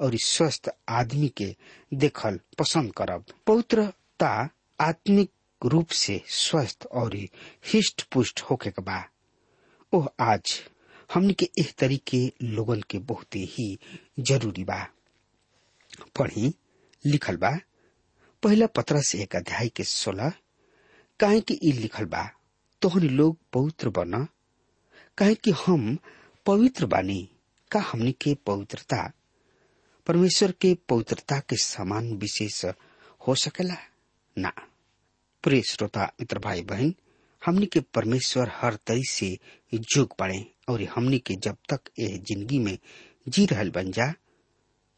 और 0.00 0.16
स्वस्थ 0.24 0.70
आदमी 0.88 1.28
के 1.36 1.54
देखल 1.92 2.38
पसंद 2.58 2.92
करब। 2.94 3.24
पवित्रता 3.46 4.28
आत्मिक 4.80 5.30
रूप 5.64 5.88
से 5.88 6.22
स्वस्थ 6.26 6.86
और 6.92 7.16
हिष्ट 7.66 8.02
पुष्ट 8.02 8.40
होके 8.40 8.70
बा। 8.70 9.04
ओह, 9.92 10.08
आज 10.20 10.62
हमने 11.14 11.32
के 11.32 11.50
इस 11.58 11.74
तरीके 11.76 12.32
लोगन 12.42 12.80
के 12.80 12.98
बहुत 12.98 13.36
ही 13.36 13.78
ज़रूरी 14.20 14.64
बा। 14.64 14.88
पढ़ी, 16.18 16.54
लिखल 17.06 17.36
बा। 17.36 17.60
पहला 18.42 18.66
पत्र 18.66 19.02
से 19.02 19.22
एक 19.22 19.36
अध्याय 19.36 19.68
के 19.68 19.84
सोलह, 19.84 20.32
काहे 21.20 21.40
कि 21.40 21.58
ई 21.62 21.72
लिखल 21.72 22.04
बा, 22.04 22.30
तोहन 22.82 23.02
लोग 23.02 23.38
पवित्र 23.52 23.88
बन। 23.88 24.26
काहे 25.18 25.34
कि 25.34 25.50
हम 25.50 25.98
पवित्र 26.46 26.86
बानी, 26.86 27.30
का 27.70 27.80
हमनी 27.80 28.12
के 28.12 28.34
पवित्रता। 28.34 29.12
परमेश्वर 30.06 30.52
के 30.52 30.74
पवित्रता 30.88 31.40
के 31.40 31.56
समान 31.56 32.12
विशेष 32.12 32.64
हो 33.28 33.34
सकेला? 33.34 33.76
ना। 34.38 34.52
प्रिय 35.44 35.62
श्रोता, 35.62 36.04
मित्र 36.20 36.38
भाई, 36.38 36.62
बहन, 36.62 36.94
हमनी 37.42 37.66
के 37.66 37.80
परमेश्वर 37.94 38.50
हर 38.54 38.74
तरी 38.86 39.04
से 39.10 39.38
जोग 39.74 40.16
पड़े 40.18 40.44
और 40.68 40.82
हमनी 40.94 41.18
के 41.26 41.34
जब 41.44 41.56
तक 41.72 41.90
यह 41.98 42.16
ज़िंदगी 42.28 42.58
में 42.58 42.76
जी 43.28 43.44
रहल 43.46 43.70
बन 43.70 43.90
जा, 43.92 44.12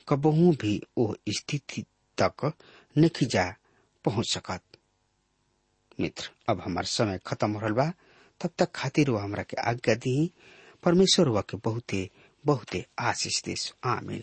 कबहू 0.08 0.50
भी 0.60 0.80
वो 0.98 1.14
स्थिति 1.38 1.84
तक 2.18 2.52
नहीं 2.96 3.26
जा 3.28 3.44
पहुँच 4.04 4.32
सकत। 4.32 4.62
मित्र, 6.00 6.30
अब 6.48 6.60
हमार 6.60 6.84
समय 6.84 7.20
खत्म 7.26 7.50
हो 7.52 7.60
रहा 7.60 7.70
बा, 7.74 7.92
तब 8.40 8.50
तक 8.58 8.72
खातिर 8.74 9.10
वो 9.10 9.18
हमारा 9.18 9.42
के 9.42 9.56
आज्ञा 9.70 9.94
दी 9.94 10.30
परमेश्वर 10.82 11.26
हुआ 11.26 11.40
के 11.40 11.56
बहुते 11.64 12.08
बहुते 12.44 12.84
आशीष 12.98 13.42
देश 13.44 13.72
आमीन। 13.84 14.22